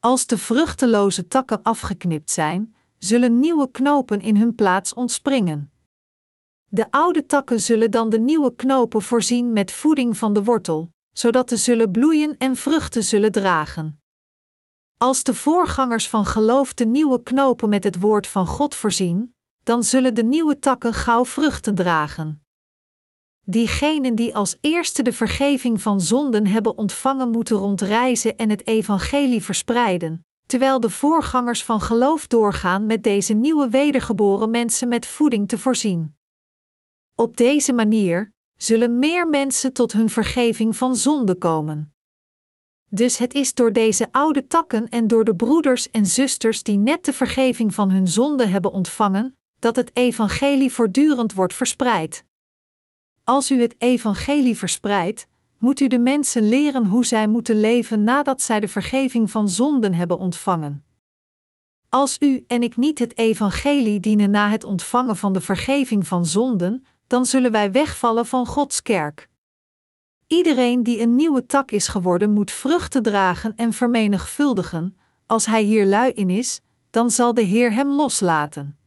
Als 0.00 0.26
de 0.26 0.38
vruchteloze 0.38 1.28
takken 1.28 1.62
afgeknipt 1.62 2.30
zijn, 2.30 2.74
zullen 2.98 3.40
nieuwe 3.40 3.70
knopen 3.70 4.20
in 4.20 4.36
hun 4.36 4.54
plaats 4.54 4.94
ontspringen. 4.94 5.72
De 6.68 6.90
oude 6.90 7.26
takken 7.26 7.60
zullen 7.60 7.90
dan 7.90 8.10
de 8.10 8.18
nieuwe 8.18 8.54
knopen 8.54 9.02
voorzien 9.02 9.52
met 9.52 9.72
voeding 9.72 10.16
van 10.16 10.32
de 10.32 10.44
wortel, 10.44 10.90
zodat 11.18 11.48
ze 11.48 11.56
zullen 11.56 11.90
bloeien 11.90 12.36
en 12.38 12.56
vruchten 12.56 13.04
zullen 13.04 13.32
dragen. 13.32 14.00
Als 14.96 15.22
de 15.22 15.34
voorgangers 15.34 16.08
van 16.08 16.26
geloof 16.26 16.74
de 16.74 16.86
nieuwe 16.86 17.22
knopen 17.22 17.68
met 17.68 17.84
het 17.84 18.00
woord 18.00 18.26
van 18.26 18.46
God 18.46 18.74
voorzien, 18.74 19.34
dan 19.62 19.82
zullen 19.82 20.14
de 20.14 20.24
nieuwe 20.24 20.58
takken 20.58 20.94
gauw 20.94 21.24
vruchten 21.24 21.74
dragen. 21.74 22.44
Diegenen 23.42 24.14
die 24.14 24.34
als 24.34 24.56
eerste 24.60 25.02
de 25.02 25.12
vergeving 25.12 25.82
van 25.82 26.00
zonden 26.00 26.46
hebben 26.46 26.78
ontvangen, 26.78 27.30
moeten 27.30 27.56
rondreizen 27.56 28.36
en 28.36 28.50
het 28.50 28.66
evangelie 28.66 29.42
verspreiden, 29.42 30.26
terwijl 30.46 30.80
de 30.80 30.90
voorgangers 30.90 31.64
van 31.64 31.80
geloof 31.80 32.26
doorgaan 32.26 32.86
met 32.86 33.02
deze 33.02 33.32
nieuwe 33.32 33.68
wedergeboren 33.68 34.50
mensen 34.50 34.88
met 34.88 35.06
voeding 35.06 35.48
te 35.48 35.58
voorzien. 35.58 36.16
Op 37.14 37.36
deze 37.36 37.72
manier 37.72 38.34
zullen 38.56 38.98
meer 38.98 39.28
mensen 39.28 39.72
tot 39.72 39.92
hun 39.92 40.10
vergeving 40.10 40.76
van 40.76 40.96
zonde 40.96 41.34
komen. 41.34 41.94
Dus 42.88 43.18
het 43.18 43.34
is 43.34 43.54
door 43.54 43.72
deze 43.72 44.08
oude 44.10 44.46
takken 44.46 44.88
en 44.88 45.06
door 45.06 45.24
de 45.24 45.36
broeders 45.36 45.90
en 45.90 46.06
zusters 46.06 46.62
die 46.62 46.78
net 46.78 47.04
de 47.04 47.12
vergeving 47.12 47.74
van 47.74 47.90
hun 47.90 48.08
zonde 48.08 48.46
hebben 48.46 48.72
ontvangen, 48.72 49.36
dat 49.58 49.76
het 49.76 49.90
evangelie 49.96 50.72
voortdurend 50.72 51.32
wordt 51.32 51.54
verspreid. 51.54 52.24
Als 53.24 53.50
u 53.50 53.60
het 53.60 53.74
evangelie 53.78 54.56
verspreidt, 54.56 55.26
moet 55.58 55.80
u 55.80 55.86
de 55.86 55.98
mensen 55.98 56.48
leren 56.48 56.86
hoe 56.86 57.04
zij 57.04 57.26
moeten 57.26 57.60
leven 57.60 58.04
nadat 58.04 58.42
zij 58.42 58.60
de 58.60 58.68
vergeving 58.68 59.30
van 59.30 59.48
zonden 59.48 59.94
hebben 59.94 60.18
ontvangen. 60.18 60.84
Als 61.88 62.16
u 62.20 62.44
en 62.46 62.62
ik 62.62 62.76
niet 62.76 62.98
het 62.98 63.18
evangelie 63.18 64.00
dienen 64.00 64.30
na 64.30 64.50
het 64.50 64.64
ontvangen 64.64 65.16
van 65.16 65.32
de 65.32 65.40
vergeving 65.40 66.06
van 66.06 66.26
zonden, 66.26 66.86
dan 67.06 67.26
zullen 67.26 67.50
wij 67.50 67.72
wegvallen 67.72 68.26
van 68.26 68.46
Gods 68.46 68.82
kerk. 68.82 69.28
Iedereen 70.26 70.82
die 70.82 71.00
een 71.00 71.14
nieuwe 71.14 71.46
tak 71.46 71.70
is 71.70 71.88
geworden, 71.88 72.30
moet 72.30 72.50
vruchten 72.50 73.02
dragen 73.02 73.56
en 73.56 73.72
vermenigvuldigen. 73.72 74.96
Als 75.26 75.46
hij 75.46 75.62
hier 75.62 75.86
lui 75.86 76.12
in 76.12 76.30
is, 76.30 76.60
dan 76.90 77.10
zal 77.10 77.34
de 77.34 77.42
Heer 77.42 77.72
hem 77.72 77.88
loslaten. 77.88 78.78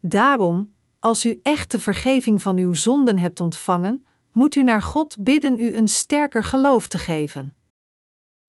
Daarom, 0.00 0.74
als 0.98 1.24
u 1.24 1.40
echt 1.42 1.70
de 1.70 1.80
vergeving 1.80 2.42
van 2.42 2.56
uw 2.56 2.74
zonden 2.74 3.18
hebt 3.18 3.40
ontvangen, 3.40 4.06
moet 4.32 4.54
u 4.54 4.62
naar 4.62 4.82
God 4.82 5.16
bidden 5.20 5.60
u 5.60 5.76
een 5.76 5.88
sterker 5.88 6.44
geloof 6.44 6.88
te 6.88 6.98
geven. 6.98 7.54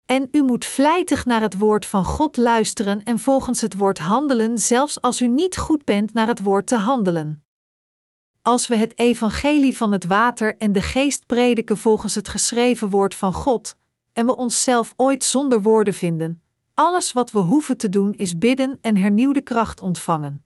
En 0.07 0.29
u 0.33 0.43
moet 0.43 0.65
vlijtig 0.65 1.25
naar 1.25 1.41
het 1.41 1.59
woord 1.59 1.87
van 1.87 2.05
God 2.05 2.37
luisteren 2.37 3.03
en 3.03 3.19
volgens 3.19 3.61
het 3.61 3.77
woord 3.77 3.99
handelen, 3.99 4.59
zelfs 4.59 5.01
als 5.01 5.21
u 5.21 5.29
niet 5.29 5.57
goed 5.57 5.85
bent 5.85 6.13
naar 6.13 6.27
het 6.27 6.43
woord 6.43 6.67
te 6.67 6.77
handelen. 6.77 7.45
Als 8.43 8.67
we 8.67 8.77
het 8.77 8.99
evangelie 8.99 9.77
van 9.77 9.93
het 9.93 10.05
water 10.05 10.57
en 10.57 10.73
de 10.73 10.83
geest 10.83 11.27
prediken 11.27 11.77
volgens 11.77 12.15
het 12.15 12.29
geschreven 12.29 12.91
woord 12.91 13.15
van 13.15 13.33
God, 13.33 13.77
en 14.13 14.27
we 14.27 14.37
onszelf 14.37 14.95
ooit 14.97 15.25
zonder 15.25 15.63
woorden 15.63 15.95
vinden, 15.95 16.43
alles 16.75 17.13
wat 17.13 17.31
we 17.31 17.39
hoeven 17.39 17.77
te 17.77 17.89
doen 17.89 18.15
is 18.15 18.39
bidden 18.39 18.79
en 18.81 18.97
hernieuwde 18.97 19.41
kracht 19.41 19.81
ontvangen. 19.81 20.45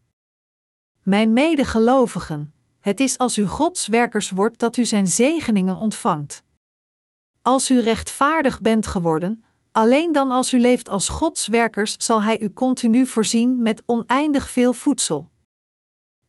Mijn 1.03 1.33
medegelovigen, 1.33 2.55
het 2.81 3.01
is 3.01 3.19
als 3.19 3.39
u 3.39 3.47
Gods 3.47 3.87
werkers 3.87 4.31
wordt 4.31 4.59
dat 4.59 4.77
u 4.77 4.85
zijn 4.85 5.07
zegeningen 5.07 5.77
ontvangt. 5.77 6.43
Als 7.43 7.71
u 7.71 7.81
rechtvaardig 7.81 8.61
bent 8.61 8.87
geworden, 8.87 9.45
alleen 9.73 10.13
dan 10.13 10.31
als 10.31 10.53
u 10.53 10.61
leeft 10.61 10.89
als 10.89 11.09
Gods 11.09 11.47
werkers 11.47 11.95
zal 11.99 12.23
Hij 12.23 12.41
u 12.41 12.53
continu 12.53 13.07
voorzien 13.07 13.63
met 13.63 13.83
oneindig 13.87 14.51
veel 14.51 14.73
voedsel. 14.73 15.31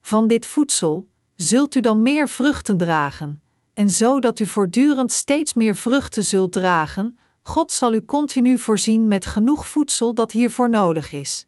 Van 0.02 0.28
dit 0.28 0.46
voedsel 0.46 1.08
zult 1.36 1.76
u 1.76 1.80
dan 1.80 2.02
meer 2.02 2.30
vruchten 2.30 2.78
dragen, 2.78 3.42
en 3.74 3.90
zo 3.90 4.20
dat 4.20 4.40
u 4.40 4.46
voortdurend 4.46 5.12
steeds 5.12 5.54
meer 5.54 5.76
vruchten 5.76 6.24
zult 6.24 6.52
dragen, 6.52 7.20
God 7.42 7.72
zal 7.72 7.94
u 7.94 8.06
continu 8.06 8.58
voorzien 8.58 9.08
met 9.08 9.26
genoeg 9.26 9.68
voedsel 9.68 10.14
dat 10.14 10.32
hiervoor 10.32 10.70
nodig 10.70 11.12
is. 11.12 11.48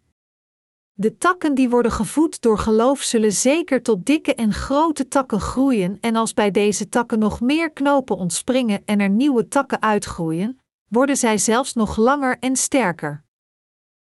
De 0.93 1.17
takken 1.17 1.55
die 1.55 1.69
worden 1.69 1.91
gevoed 1.91 2.41
door 2.41 2.59
geloof 2.59 3.01
zullen 3.01 3.33
zeker 3.33 3.83
tot 3.83 4.05
dikke 4.05 4.35
en 4.35 4.53
grote 4.53 5.07
takken 5.07 5.39
groeien 5.39 5.97
en 6.01 6.15
als 6.15 6.33
bij 6.33 6.51
deze 6.51 6.89
takken 6.89 7.19
nog 7.19 7.41
meer 7.41 7.71
knopen 7.71 8.17
ontspringen 8.17 8.81
en 8.85 8.99
er 8.99 9.09
nieuwe 9.09 9.47
takken 9.47 9.81
uitgroeien, 9.81 10.59
worden 10.87 11.17
zij 11.17 11.37
zelfs 11.37 11.73
nog 11.73 11.97
langer 11.97 12.37
en 12.39 12.55
sterker. 12.55 13.23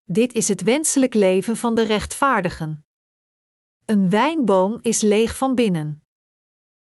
Dit 0.04 0.32
is 0.32 0.48
het 0.48 0.62
wenselijk 0.62 1.14
leven 1.14 1.56
van 1.56 1.74
de 1.74 1.82
rechtvaardigen. 1.82 2.84
Een 3.91 4.11
wijnboom 4.11 4.78
is 4.82 5.01
leeg 5.01 5.36
van 5.36 5.55
binnen. 5.55 6.05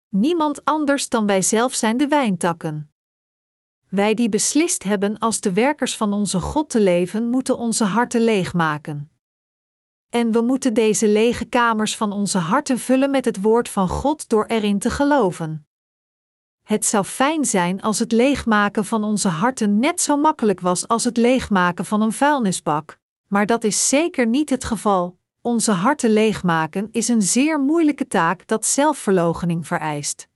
Niemand 0.08 0.64
anders 0.64 1.08
dan 1.08 1.26
wij 1.26 1.42
zelf 1.42 1.74
zijn 1.74 1.96
de 1.96 2.08
wijntakken. 2.08 2.92
Wij 3.88 4.14
die 4.14 4.28
beslist 4.28 4.82
hebben 4.82 5.18
als 5.18 5.40
de 5.40 5.52
werkers 5.52 5.96
van 5.96 6.12
onze 6.12 6.40
God 6.40 6.70
te 6.70 6.80
leven, 6.80 7.28
moeten 7.28 7.58
onze 7.58 7.84
harten 7.84 8.20
leegmaken. 8.20 9.10
En 10.08 10.32
we 10.32 10.40
moeten 10.40 10.74
deze 10.74 11.08
lege 11.08 11.44
kamers 11.44 11.96
van 11.96 12.12
onze 12.12 12.38
harten 12.38 12.78
vullen 12.78 13.10
met 13.10 13.24
het 13.24 13.40
woord 13.40 13.68
van 13.68 13.88
God 13.88 14.28
door 14.28 14.44
erin 14.46 14.78
te 14.78 14.90
geloven. 14.90 15.66
Het 16.62 16.86
zou 16.86 17.04
fijn 17.04 17.44
zijn 17.44 17.82
als 17.82 17.98
het 17.98 18.12
leegmaken 18.12 18.84
van 18.84 19.04
onze 19.04 19.28
harten 19.28 19.78
net 19.78 20.00
zo 20.00 20.16
makkelijk 20.16 20.60
was 20.60 20.88
als 20.88 21.04
het 21.04 21.16
leegmaken 21.16 21.84
van 21.84 22.00
een 22.00 22.12
vuilnisbak, 22.12 22.98
maar 23.26 23.46
dat 23.46 23.64
is 23.64 23.88
zeker 23.88 24.26
niet 24.26 24.50
het 24.50 24.64
geval. 24.64 25.19
Onze 25.42 25.72
harten 25.72 26.10
leegmaken 26.10 26.88
is 26.90 27.08
een 27.08 27.22
zeer 27.22 27.60
moeilijke 27.60 28.06
taak 28.06 28.46
dat 28.46 28.66
zelfverloochening 28.66 29.66
vereist. 29.66 30.28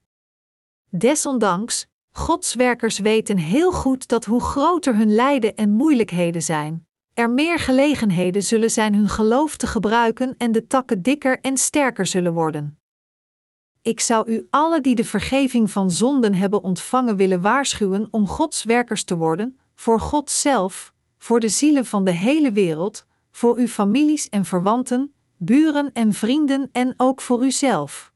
Desondanks, 0.91 1.87
Gods 2.11 2.55
werkers 2.55 2.99
weten 2.99 3.37
heel 3.37 3.73
goed 3.73 4.09
dat 4.09 4.25
hoe 4.25 4.41
groter 4.41 4.97
hun 4.97 5.15
lijden 5.15 5.55
en 5.55 5.71
moeilijkheden 5.71 6.43
zijn, 6.43 6.87
er 7.15 7.31
meer 7.31 7.59
gelegenheden 7.59 8.43
zullen 8.43 8.71
zijn 8.71 8.95
hun 8.95 9.09
geloof 9.09 9.57
te 9.57 9.67
gebruiken 9.67 10.35
en 10.39 10.53
de 10.53 10.67
takken 10.67 11.03
dikker 11.03 11.41
en 11.41 11.57
sterker 11.57 12.07
zullen 12.07 12.33
worden. 12.33 12.79
Ik 13.83 14.01
zou 14.01 14.31
u 14.31 14.47
alle 14.51 14.81
die 14.81 14.95
de 14.95 15.05
vergeving 15.05 15.71
van 15.71 15.91
zonden 15.91 16.35
hebben 16.35 16.63
ontvangen 16.63 17.17
willen 17.17 17.41
waarschuwen 17.41 18.09
om 18.11 18.27
Gods 18.27 18.65
werkers 18.65 19.05
te 19.05 19.17
worden, 19.17 19.59
voor 19.75 20.01
God 20.01 20.31
zelf, 20.31 20.93
voor 21.19 21.41
de 21.41 21.49
zielen 21.49 21.87
van 21.87 22.05
de 22.05 22.11
hele 22.11 22.53
wereld, 22.53 23.07
voor 23.35 23.57
uw 23.57 23.67
families 23.67 24.29
en 24.29 24.45
verwanten, 24.45 25.15
buren 25.37 25.93
en 25.93 26.13
vrienden 26.13 26.69
en 26.73 26.95
ook 26.97 27.21
voor 27.21 27.45
uzelf. 27.45 28.13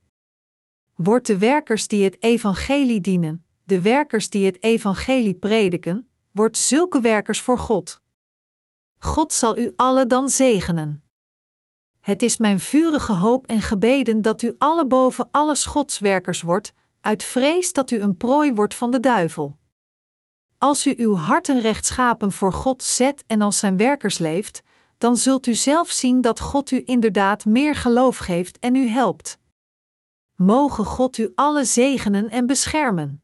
Word 0.94 1.26
de 1.26 1.38
werkers 1.38 1.88
die 1.88 2.04
het 2.04 2.22
evangelie 2.22 3.00
dienen, 3.00 3.44
de 3.64 3.80
werkers 3.80 4.30
die 4.30 4.46
het 4.46 4.62
evangelie 4.62 5.34
prediken, 5.34 6.08
word 6.32 6.56
zulke 6.56 7.00
werkers 7.00 7.40
voor 7.40 7.58
God. 7.58 8.02
God 8.98 9.32
zal 9.32 9.58
u 9.58 9.72
alle 9.76 10.06
dan 10.06 10.28
zegenen. 10.28 11.02
Het 12.00 12.22
is 12.22 12.36
mijn 12.36 12.60
vurige 12.60 13.12
hoop 13.12 13.46
en 13.46 13.62
gebeden 13.62 14.22
dat 14.22 14.42
u 14.42 14.54
alle 14.58 14.86
boven 14.86 15.28
alle 15.30 15.56
Godswerkers 15.56 16.42
wordt, 16.42 16.72
uit 17.00 17.22
vrees 17.22 17.72
dat 17.72 17.90
u 17.90 18.00
een 18.00 18.16
prooi 18.16 18.52
wordt 18.52 18.74
van 18.74 18.90
de 18.90 19.00
duivel. 19.00 19.58
Als 20.58 20.86
u 20.86 20.94
uw 20.96 21.14
harten 21.14 21.60
rechtschapen 21.60 22.32
voor 22.32 22.52
God 22.52 22.82
zet 22.82 23.24
en 23.26 23.40
als 23.40 23.58
zijn 23.58 23.76
werkers 23.76 24.18
leeft, 24.18 24.62
dan 24.98 25.16
zult 25.16 25.46
u 25.46 25.54
zelf 25.54 25.90
zien 25.90 26.20
dat 26.20 26.40
God 26.40 26.70
u 26.70 26.82
inderdaad 26.84 27.44
meer 27.44 27.74
geloof 27.74 28.16
geeft 28.16 28.58
en 28.58 28.74
u 28.74 28.88
helpt. 28.88 29.38
Mogen 30.34 30.84
God 30.84 31.18
u 31.18 31.32
alle 31.34 31.64
zegenen 31.64 32.30
en 32.30 32.46
beschermen. 32.46 33.22